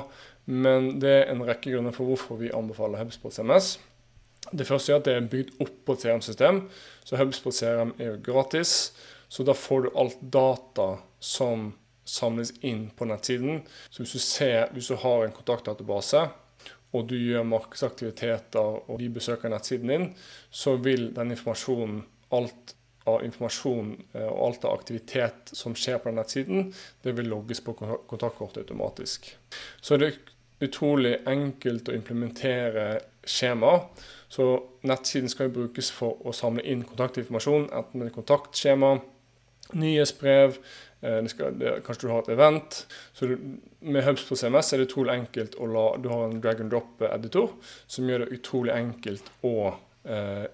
Men 0.50 0.98
det 1.00 1.12
er 1.14 1.30
en 1.32 1.44
rekke 1.46 1.72
grunner 1.72 1.94
for 1.94 2.10
hvorfor 2.10 2.40
vi 2.40 2.52
anbefaler 2.54 3.00
HubSpot 3.00 3.32
CMS. 3.32 3.78
Det 4.56 4.66
første 4.66 4.92
er 4.92 5.00
at 5.00 5.06
det 5.06 5.14
er 5.14 5.30
bygd 5.30 5.60
opp 5.62 5.72
på 5.86 5.94
et 5.94 6.04
CRM-system. 6.04 6.64
Så 7.04 7.20
HubSpot 7.20 7.54
CRM 7.54 7.94
er 7.98 8.12
jo 8.12 8.20
gratis. 8.24 8.92
Så 9.30 9.46
da 9.46 9.54
får 9.54 9.82
du 9.86 9.90
alt 9.94 10.18
data 10.20 10.88
som 11.22 11.70
samles 12.04 12.50
inn 12.66 12.88
på 12.90 13.06
nettsiden. 13.06 13.62
Så 13.90 14.02
hvis 14.02 14.12
du, 14.16 14.22
ser, 14.24 14.64
hvis 14.74 14.90
du 14.90 14.96
har 14.98 15.24
en 15.24 15.34
kontaktdatabase, 15.36 16.24
og 16.90 17.06
du 17.06 17.14
gjør 17.14 17.46
markedsaktiviteter, 17.46 18.80
og 18.90 18.98
de 18.98 19.06
besøker 19.14 19.52
nettsiden 19.52 19.92
din, 19.92 20.08
så 20.50 20.74
vil 20.82 21.12
den 21.14 21.36
informasjonen, 21.36 22.02
alt 22.34 22.74
av 23.10 23.24
informasjon 23.26 23.94
eh, 24.12 24.26
og 24.26 24.40
alt 24.48 24.66
av 24.68 24.74
aktivitet 24.78 25.52
som 25.56 25.74
skjer 25.78 25.98
på 25.98 26.10
den 26.10 26.18
nettsiden, 26.20 26.68
det 27.02 27.14
vil 27.16 27.30
logges 27.30 27.62
på 27.64 27.74
kontaktkortet 27.78 28.64
automatisk. 28.64 29.30
Så 29.80 29.98
det 29.98 30.10
er 30.10 30.18
utrolig 30.66 31.16
enkelt 31.30 31.88
å 31.88 31.96
implementere 31.96 32.88
skjemaer. 33.26 33.86
Så 34.30 34.46
nettsiden 34.86 35.30
skal 35.32 35.48
jo 35.48 35.56
brukes 35.62 35.90
for 35.94 36.20
å 36.26 36.34
samle 36.36 36.62
inn 36.66 36.84
kontaktinformasjon, 36.86 37.70
enten 37.74 38.04
med 38.04 38.14
kontaktskjema, 38.14 38.92
nyhetsbrev, 39.74 40.62
Det 41.00 41.30
skal, 41.32 41.54
det, 41.56 41.70
kanskje 41.86 42.04
du 42.04 42.10
har 42.12 42.18
et 42.20 42.34
event. 42.34 42.74
Så 43.16 43.26
du, 43.26 43.38
med 43.80 44.04
Hubs 44.04 44.26
på 44.28 44.36
CMS 44.36 44.72
er 44.72 44.82
det 44.82 44.90
utrolig 44.90 45.14
enkelt 45.14 45.54
å 45.56 45.68
la 45.72 45.84
Du 45.96 46.10
har 46.12 46.26
en 46.26 46.42
drag 46.44 46.60
and 46.60 46.68
drop-editor 46.74 47.54
som 47.88 48.10
gjør 48.10 48.26
det 48.26 48.36
utrolig 48.36 48.74
enkelt 48.74 49.30
å 49.48 49.54
Eh, 50.04 50.44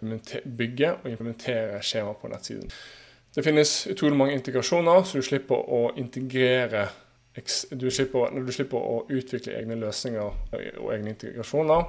bygge 0.44 0.88
og 1.04 1.10
implementere 1.10 1.78
skjema 1.82 2.16
på 2.18 2.28
nettsiden. 2.28 2.70
Det 3.34 3.44
finnes 3.46 3.86
utrolig 3.86 4.16
mange 4.18 4.34
integrasjoner, 4.34 5.04
så 5.06 5.20
du 5.20 5.22
slipper 5.22 5.68
å 5.70 5.92
integrere 5.96 6.88
du 7.70 7.90
slipper, 7.92 8.32
du 8.32 8.48
slipper 8.52 8.80
å 8.80 9.02
utvikle 9.12 9.58
egne 9.58 9.76
løsninger 9.76 10.54
og 10.80 10.86
egne 10.94 11.12
integrasjoner. 11.12 11.84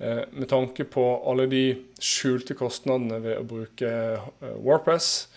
Eh, 0.00 0.22
med 0.32 0.48
tanke 0.48 0.88
på 0.88 1.04
alle 1.28 1.46
de 1.46 1.62
skjulte 2.00 2.56
kostnadene 2.56 3.20
ved 3.22 3.36
å 3.36 3.46
bruke 3.46 3.90
eh, 4.16 4.56
Warpress, 4.64 5.28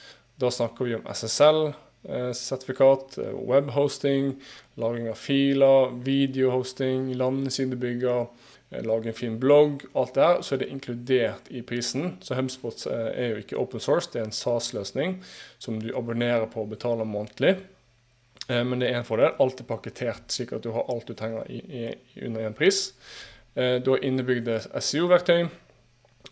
da 0.41 0.51
snakker 0.51 0.85
vi 0.87 0.95
om 0.97 1.07
SSL-sertifikat, 1.07 3.17
webhosting, 3.47 4.25
lagring 4.81 5.07
av 5.11 5.17
filer, 5.21 5.81
videohosting, 6.05 7.01
landesidebygger 7.19 8.19
Eh, 8.71 8.83
lage 8.83 9.07
en 9.07 9.13
fin 9.13 9.39
blogg, 9.39 9.83
alt 9.93 10.15
det 10.15 10.23
her, 10.23 10.41
så 10.41 10.55
er 10.55 10.61
det 10.61 10.69
inkludert 10.71 11.49
i 11.51 11.61
prisen. 11.61 12.15
Så 12.23 12.37
HubSpot 12.39 12.85
eh, 12.87 13.09
er 13.19 13.33
jo 13.33 13.41
ikke 13.43 13.59
open 13.59 13.83
source, 13.83 14.07
det 14.13 14.21
er 14.21 14.29
en 14.29 14.35
SAS-løsning 14.35 15.17
som 15.59 15.79
du 15.81 15.89
abonnerer 15.97 16.47
på 16.51 16.63
og 16.63 16.71
betaler 16.71 17.07
månedlig. 17.07 17.57
Eh, 18.47 18.63
men 18.63 18.79
det 18.79 18.91
er 18.91 19.01
en 19.01 19.07
fordel. 19.07 19.35
Alt 19.43 19.59
er 19.59 19.67
pakketert, 19.67 20.23
slik 20.31 20.55
at 20.55 20.63
du 20.63 20.71
har 20.75 20.87
alt 20.91 21.11
du 21.11 21.17
trenger 21.19 21.51
i, 21.51 21.59
i, 21.59 21.83
under 22.25 22.47
én 22.47 22.55
pris. 22.55 22.93
Eh, 23.55 23.81
du 23.83 23.91
har 23.91 24.07
innebygde 24.07 24.61
SEO-verktøy. 24.71 25.49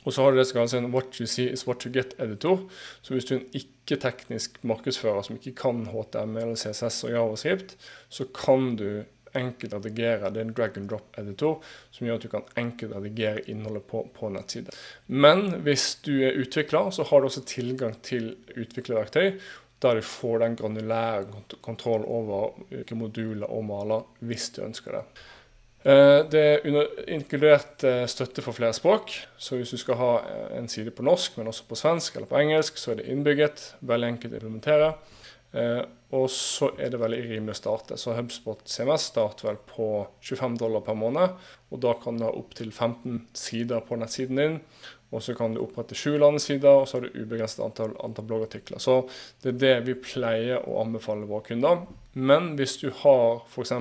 Og 0.08 0.14
så 0.14 0.24
har 0.24 0.32
du 0.32 0.40
det 0.40 0.48
som 0.48 0.60
kalles 0.60 0.74
en 0.78 0.92
What 0.94 1.20
you 1.20 1.28
see 1.28 1.50
is 1.52 1.66
what 1.68 1.84
you 1.86 1.92
get-editor. 1.94 2.66
Så 3.02 3.14
hvis 3.14 3.28
du 3.28 3.36
er 3.36 3.40
en 3.40 3.60
ikke-teknisk 3.60 4.60
markedsfører 4.64 5.26
som 5.28 5.40
ikke 5.40 5.58
kan 5.60 5.86
HTML, 5.92 6.56
CSS 6.58 7.04
og 7.04 7.16
Javascript, 7.16 7.76
så 8.10 8.26
kan 8.36 8.76
du 8.80 9.04
enkelt 9.38 9.74
redigere. 9.74 10.32
Det 10.34 10.42
er 10.42 10.48
en 10.48 10.54
drag 10.58 10.78
and 10.78 10.90
drop-editor 10.90 11.64
som 11.92 12.08
gjør 12.08 12.20
at 12.20 12.26
du 12.26 12.32
kan 12.32 12.48
enkelt 12.58 12.96
redigere 12.96 13.44
innholdet 13.52 13.86
på, 13.90 14.04
på 14.16 14.30
nettside. 14.34 14.74
Men 15.08 15.62
hvis 15.66 15.96
du 16.06 16.14
er 16.26 16.38
utvikler, 16.40 16.90
så 16.96 17.06
har 17.10 17.20
du 17.20 17.30
også 17.30 17.46
tilgang 17.50 17.98
til 18.06 18.36
utviklerverktøy. 18.56 19.40
Der 19.80 19.96
du 19.96 20.04
får 20.04 20.42
den 20.42 20.56
granulære 20.60 21.44
kontroll 21.64 22.04
over 22.04 22.58
hvilke 22.70 22.98
moduler 23.00 23.48
og 23.48 23.64
maler 23.66 24.08
hvis 24.20 24.50
du 24.56 24.64
ønsker 24.66 24.98
det. 24.98 25.04
Eh, 25.80 26.26
det 26.28 26.40
er 26.44 26.90
inkludert 27.08 27.86
eh, 27.88 28.04
støtte 28.12 28.44
for 28.44 28.56
flere 28.56 28.76
språk. 28.76 29.14
Så 29.40 29.56
hvis 29.56 29.72
du 29.72 29.80
skal 29.80 30.00
ha 30.00 30.10
eh, 30.28 30.58
en 30.58 30.68
side 30.72 30.92
på 30.96 31.06
norsk, 31.08 31.38
men 31.40 31.48
også 31.52 31.70
på 31.70 31.78
svensk 31.80 32.18
eller 32.18 32.28
på 32.28 32.40
engelsk, 32.42 32.78
så 32.78 32.92
er 32.92 33.00
det 33.00 33.08
innbygget. 33.14 33.64
Veldig 33.88 34.12
enkelt 34.14 34.36
å 34.36 34.42
implementere. 34.42 34.92
Og 36.14 36.28
så 36.30 36.68
er 36.78 36.92
det 36.94 37.00
veldig 37.02 37.24
rimelig 37.26 37.56
å 37.56 37.58
starte. 37.58 37.96
Så 37.98 38.14
HubSpot 38.14 38.60
CMS 38.70 39.08
starter 39.10 39.48
vel 39.48 39.56
på 39.72 39.88
25 40.22 40.60
dollar 40.62 40.84
per 40.86 40.98
måned. 40.98 41.40
Og 41.74 41.82
da 41.82 41.96
kan 41.98 42.20
du 42.20 42.28
ha 42.28 42.30
opptil 42.38 42.70
15 42.70 43.24
sider 43.34 43.82
på 43.86 43.98
nettsiden 43.98 44.38
din. 44.38 44.60
Og 45.10 45.24
så 45.26 45.34
kan 45.34 45.56
du 45.56 45.64
opprette 45.64 45.98
sju 45.98 46.20
landesider, 46.22 46.84
og 46.84 46.88
så 46.88 47.00
har 47.00 47.08
du 47.08 47.18
ubegrenset 47.18 47.64
antall, 47.66 47.96
antall 48.06 48.28
bloggartikler. 48.30 48.82
Så 48.82 49.02
det 49.42 49.56
er 49.56 49.62
det 49.64 49.76
vi 49.88 49.96
pleier 50.04 50.62
å 50.70 50.80
anbefale 50.84 51.26
våre 51.30 51.48
kunder. 51.48 51.88
Men 52.14 52.54
hvis 52.60 52.78
du 52.82 52.90
har 53.02 53.42
f.eks 53.50 53.74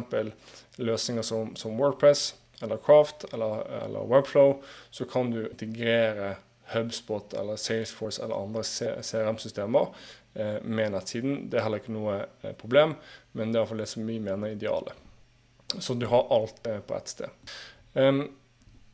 løsninger 0.78 1.26
som, 1.26 1.56
som, 1.58 1.74
Wordpress 1.78 2.34
eller 2.62 2.78
Craft 2.84 3.26
eller, 3.32 3.64
eller, 3.84 4.06
Webflow, 4.08 4.62
så 4.90 5.04
kan 5.04 5.30
du 5.30 5.42
integrere 5.46 6.36
Hubspot 6.72 7.34
eller 7.34 7.56
Salesforce 7.56 8.22
eller 8.24 8.36
andre 8.36 8.62
CRM-systemer 9.02 9.88
eh, 10.34 10.58
med 10.62 10.92
nettsiden. 10.92 11.48
Det 11.50 11.58
er 11.58 11.66
heller 11.66 11.82
ikke 11.82 11.96
noe 11.96 12.18
eh, 12.42 12.54
problem, 12.56 12.94
men 13.32 13.52
det 13.52 13.58
er 13.58 13.64
iallfall 13.64 13.82
det 13.82 13.88
som 13.90 14.06
vi 14.06 14.18
mener 14.20 14.50
er 14.50 14.56
idealet. 14.56 15.04
Så 15.80 15.96
du 15.96 16.06
har 16.08 16.28
alt 16.32 16.60
det 16.64 16.78
på 16.88 16.96
ett 16.96 17.12
sted. 17.12 17.54
Um, 17.92 18.22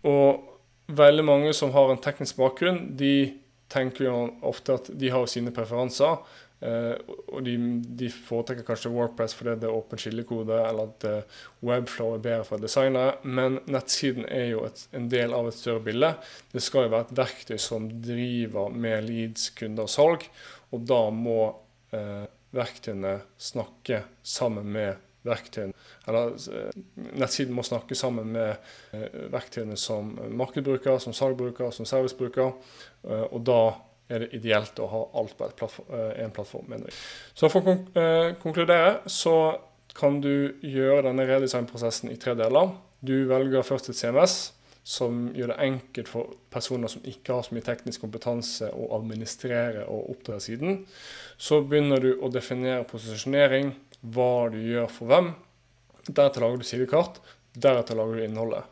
og 0.06 0.53
veldig 0.86 1.24
mange 1.24 1.52
som 1.56 1.72
har 1.74 1.90
en 1.90 2.00
teknisk 2.02 2.38
bakgrunn, 2.40 2.86
de 2.98 3.34
tenker 3.72 4.08
jo 4.08 4.16
ofte 4.46 4.76
at 4.78 4.90
de 5.00 5.12
har 5.12 5.28
sine 5.30 5.52
preferanser. 5.54 6.20
Uh, 6.64 6.94
og 7.34 7.42
de, 7.44 7.58
de, 7.98 8.08
foretrekker 8.08 8.64
kanskje 8.64 8.92
Warpress 8.94 9.34
fordi 9.36 9.56
det 9.60 9.66
er 9.68 9.74
åpen 9.74 10.00
skillekode, 10.00 10.56
eller 10.64 10.92
at 10.94 11.06
uh, 11.10 11.40
Webflow 11.66 12.14
er 12.14 12.22
bedre 12.24 12.46
for 12.48 12.62
designere. 12.62 13.18
Men 13.24 13.58
nettsiden 13.68 14.24
er 14.30 14.52
jo 14.54 14.62
et, 14.68 14.86
en 14.96 15.10
del 15.12 15.34
av 15.36 15.50
et 15.50 15.58
større 15.58 15.82
bilde. 15.84 16.14
Det 16.54 16.62
skal 16.64 16.86
jo 16.86 16.94
være 16.94 17.08
et 17.10 17.18
verktøy 17.20 17.58
som 17.60 17.90
driver 18.06 18.72
med 18.72 19.10
leads, 19.10 19.50
kunder 19.58 19.88
og 19.88 19.92
salg. 19.92 20.28
Og 20.72 20.86
da 20.88 21.02
må 21.12 21.40
uh, 21.92 22.24
verktøyene 22.54 23.18
snakke 23.40 24.04
sammen 24.24 24.70
med 24.72 25.02
verktøyene. 25.24 25.74
Eller 26.08 26.34
nettsiden 27.16 27.56
må 27.56 27.64
snakke 27.66 27.96
sammen 27.96 28.32
med 28.34 28.56
verktøyene 29.32 29.76
som 29.80 30.12
markedbruker, 30.36 30.98
som 31.02 31.16
salgbruker, 31.16 31.70
som 31.74 31.88
servicebruker. 31.88 32.52
og 33.04 33.40
da 33.46 33.60
er 34.08 34.24
det 34.24 34.34
ideelt 34.36 34.80
å 34.82 34.88
ha 34.90 35.02
alt 35.20 35.36
på 35.38 35.46
en 35.48 36.32
plattform. 36.34 36.66
mener 36.68 36.90
jeg. 36.90 36.98
Så 37.34 37.48
For 37.48 37.64
å 37.64 37.76
eh, 38.00 38.34
konkludere 38.42 38.98
så 39.06 39.36
kan 39.94 40.20
du 40.20 40.54
gjøre 40.60 41.06
denne 41.08 41.26
redesignprosessen 41.28 42.10
i 42.12 42.18
tre 42.20 42.34
deler. 42.38 42.74
Du 43.00 43.26
velger 43.30 43.62
først 43.62 43.88
et 43.88 43.98
CMS 43.98 44.52
som 44.84 45.30
gjør 45.32 45.54
det 45.54 45.62
enkelt 45.64 46.10
for 46.12 46.34
personer 46.52 46.92
som 46.92 47.04
ikke 47.08 47.32
har 47.32 47.46
så 47.46 47.56
mye 47.56 47.64
teknisk 47.64 48.04
kompetanse, 48.04 48.68
å 48.68 48.90
administrere 48.98 49.86
og 49.88 50.10
oppdra 50.12 50.36
siden. 50.44 50.82
Så 51.40 51.62
begynner 51.64 52.04
du 52.04 52.10
å 52.20 52.28
definere 52.32 52.84
posisjonering, 52.88 53.72
hva 54.04 54.50
du 54.52 54.60
gjør 54.60 54.90
for 54.92 55.08
hvem. 55.08 55.32
Deretter 56.04 56.44
lager 56.44 56.60
du 56.60 56.68
sidekart. 56.68 57.22
Deretter 57.56 57.96
lager 57.96 58.20
du 58.20 58.26
innholdet. 58.26 58.68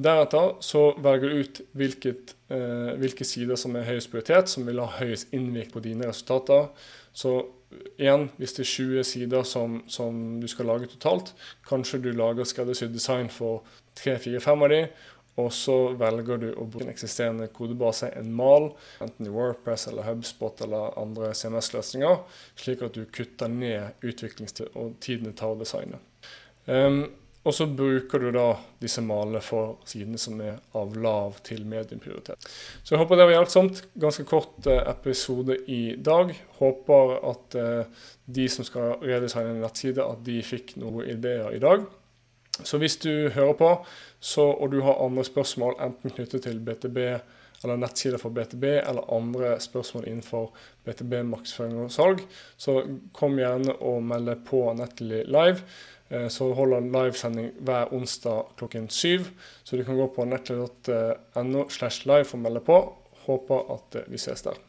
Deretter 0.00 0.54
så 0.64 0.86
velger 1.02 1.28
du 1.28 1.44
ut 1.44 1.60
hvilket, 1.76 2.34
eh, 2.48 2.96
hvilke 3.02 3.26
sider 3.28 3.58
som 3.60 3.76
er 3.76 3.84
høyest 3.84 4.08
prioritet, 4.12 4.48
som 4.48 4.64
vil 4.64 4.80
ha 4.80 4.88
høyest 4.96 5.34
innvirk 5.36 5.74
på 5.74 5.84
dine 5.84 6.08
resultater. 6.08 6.70
Så 7.12 7.34
igjen, 7.98 8.30
hvis 8.38 8.56
det 8.56 8.64
er 8.64 8.70
20 8.70 9.04
sider 9.04 9.42
som, 9.44 9.82
som 9.90 10.40
du 10.40 10.48
skal 10.48 10.70
lage 10.70 10.88
totalt, 10.88 11.34
kanskje 11.68 12.00
du 12.02 12.12
lager 12.16 12.48
skreddersydd 12.48 12.94
design 12.94 13.28
for 13.28 13.66
3-4-5 14.00 14.64
av 14.64 14.72
de, 14.72 14.82
og 15.40 15.52
så 15.54 15.76
velger 15.98 16.42
du 16.42 16.48
å 16.52 16.66
bruke 16.66 16.86
en 16.86 16.92
eksisterende 16.92 17.48
kodebase, 17.54 18.12
en 18.18 18.32
mal, 18.36 18.70
enten 19.02 19.28
i 19.28 19.32
Wordpress 19.34 19.88
eller 19.90 20.08
Hubspot 20.08 20.62
eller 20.66 20.98
andre 21.00 21.32
CMS-løsninger, 21.36 22.20
slik 22.60 22.84
at 22.86 22.98
du 22.98 23.06
kutter 23.12 23.50
ned 23.52 24.04
utviklingstid 24.06 24.76
og 24.76 24.98
tiden 25.04 25.30
det 25.30 25.38
tar 25.40 25.54
å 25.54 25.60
designe. 25.60 26.02
Um, 26.66 27.04
og 27.40 27.54
så 27.56 27.64
bruker 27.66 28.20
du 28.20 28.28
da 28.34 28.48
disse 28.82 29.00
malene 29.00 29.40
for 29.40 29.78
sidene 29.88 30.20
som 30.20 30.40
er 30.44 30.58
av 30.76 30.92
lav 31.00 31.38
til 31.46 31.62
mediumprioritet. 31.68 32.44
Så 32.84 32.92
jeg 32.92 33.00
håper 33.00 33.16
det 33.16 33.26
var 33.30 33.38
hjelpsomt. 33.38 33.80
Ganske 34.02 34.26
kort 34.28 34.68
eh, 34.68 34.82
episode 34.90 35.56
i 35.72 35.94
dag. 35.96 36.34
Håper 36.58 37.14
at 37.30 37.56
eh, 37.56 38.02
de 38.28 38.44
som 38.52 38.66
skal 38.68 38.98
redesigne 39.00 39.54
en 39.54 39.64
nettside, 39.64 40.04
at 40.04 40.20
de 40.26 40.36
fikk 40.44 40.76
noen 40.82 41.08
ideer 41.08 41.56
i 41.56 41.62
dag. 41.64 41.88
Så 42.64 42.78
hvis 42.78 42.96
du 43.02 43.30
hører 43.34 43.52
på, 43.58 43.74
så, 44.20 44.46
og 44.50 44.72
du 44.72 44.80
har 44.84 45.00
andre 45.04 45.24
spørsmål, 45.24 45.78
enten 45.80 46.12
knyttet 46.16 46.44
til 46.46 46.60
BTB 46.64 46.98
eller 47.64 47.76
nettsider 47.76 48.20
for 48.20 48.32
BTB, 48.32 48.64
eller 48.64 49.12
andre 49.12 49.54
spørsmål 49.60 50.06
innenfor 50.08 50.46
BTB, 50.84 51.18
markedsføring 51.28 51.82
og 51.82 51.92
salg, 51.92 52.22
så 52.56 52.78
kom 53.16 53.36
gjerne 53.38 53.74
og 53.84 54.00
meld 54.08 54.30
deg 54.30 54.44
på 54.48 54.62
Nettly 54.78 55.22
Live. 55.28 55.66
Eh, 56.10 56.28
så 56.32 56.48
holder 56.56 56.88
livesending 56.88 57.52
hver 57.60 57.92
onsdag 57.94 58.54
klokken 58.58 58.88
syv. 58.88 59.28
Så 59.64 59.76
du 59.76 59.84
kan 59.84 60.00
gå 60.00 60.08
på 60.16 60.26
nettlig.no 60.28 61.68
slash 61.68 62.08
live 62.08 62.24
for 62.24 62.40
å 62.40 62.44
melde 62.46 62.64
på. 62.66 62.80
Håper 63.26 63.72
at 63.76 64.00
eh, 64.00 64.10
vi 64.10 64.20
ses 64.20 64.48
der. 64.48 64.60